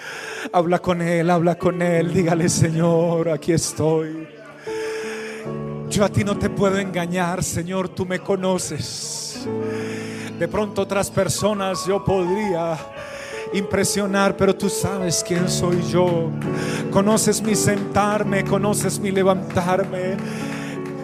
Habla 0.54 0.80
con 0.80 1.02
Él, 1.02 1.30
habla 1.30 1.56
con 1.56 1.82
Él. 1.82 2.14
Dígale, 2.14 2.48
Señor, 2.48 3.28
aquí 3.30 3.52
estoy. 3.52 4.30
Yo 5.90 6.06
a 6.06 6.10
ti 6.10 6.24
no 6.24 6.38
te 6.38 6.50
puedo 6.50 6.80
engañar, 6.80 7.44
Señor, 7.44 7.90
tú 7.90 8.06
me 8.06 8.20
conoces. 8.20 9.46
De 10.40 10.48
pronto 10.48 10.82
otras 10.82 11.10
personas 11.10 11.86
yo 11.86 12.04
podría 12.04 12.78
impresionar, 13.54 14.36
pero 14.36 14.56
tú 14.56 14.70
sabes 14.70 15.24
quién 15.26 15.48
soy 15.48 15.82
yo. 15.90 16.30
Conoces 16.92 17.42
mi 17.42 17.56
sentarme, 17.56 18.44
conoces 18.44 19.00
mi 19.00 19.12
levantarme. 19.12 20.18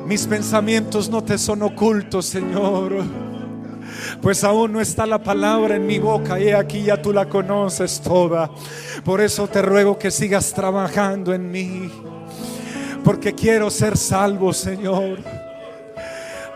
Mis 0.05 0.27
pensamientos 0.27 1.09
no 1.09 1.23
te 1.23 1.37
son 1.37 1.61
ocultos, 1.61 2.25
Señor. 2.25 3.03
Pues 4.21 4.43
aún 4.43 4.73
no 4.73 4.81
está 4.81 5.05
la 5.05 5.23
palabra 5.23 5.75
en 5.75 5.87
mi 5.87 5.99
boca 5.99 6.39
y 6.39 6.49
aquí 6.49 6.83
ya 6.83 7.01
tú 7.01 7.13
la 7.13 7.29
conoces 7.29 8.01
toda. 8.01 8.51
Por 9.05 9.21
eso 9.21 9.47
te 9.47 9.61
ruego 9.61 9.97
que 9.97 10.11
sigas 10.11 10.53
trabajando 10.53 11.33
en 11.33 11.49
mí 11.49 11.89
porque 13.03 13.33
quiero 13.33 13.69
ser 13.69 13.97
salvo, 13.97 14.53
Señor. 14.53 15.19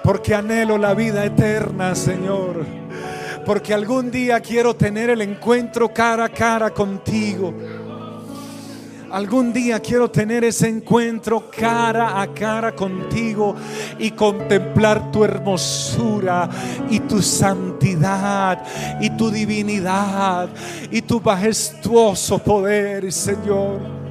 Porque 0.06 0.36
anhelo 0.36 0.78
la 0.78 0.94
vida 0.94 1.26
eterna, 1.26 1.96
Señor. 1.96 2.63
Porque 3.44 3.74
algún 3.74 4.12
día 4.12 4.39
quiero 4.39 4.76
tener 4.76 5.10
el 5.10 5.22
encuentro 5.22 5.91
cara 5.91 6.26
a 6.26 6.30
cara 6.30 6.70
contigo. 6.70 7.52
Algún 9.12 9.52
día 9.52 9.80
quiero 9.80 10.12
tener 10.12 10.44
ese 10.44 10.68
encuentro 10.68 11.50
cara 11.50 12.22
a 12.22 12.32
cara 12.36 12.76
contigo 12.76 13.56
y 13.98 14.12
contemplar 14.12 15.10
tu 15.12 15.24
hermosura 15.24 16.50
y 16.88 17.00
tu 17.00 17.20
santidad 17.20 18.63
y 19.02 19.10
tu 19.12 19.32
divinidad 19.32 20.50
y 20.91 21.02
tu 21.02 21.20
majestuoso 21.20 22.38
poder, 22.38 23.12
Señor. 23.12 24.05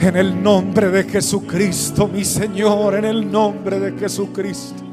En 0.00 0.16
el 0.16 0.42
nombre 0.42 0.90
de 0.90 1.04
Jesucristo, 1.04 2.08
mi 2.08 2.24
Señor, 2.24 2.94
en 2.94 3.04
el 3.04 3.30
nombre 3.30 3.80
de 3.80 3.98
Jesucristo. 3.98 4.87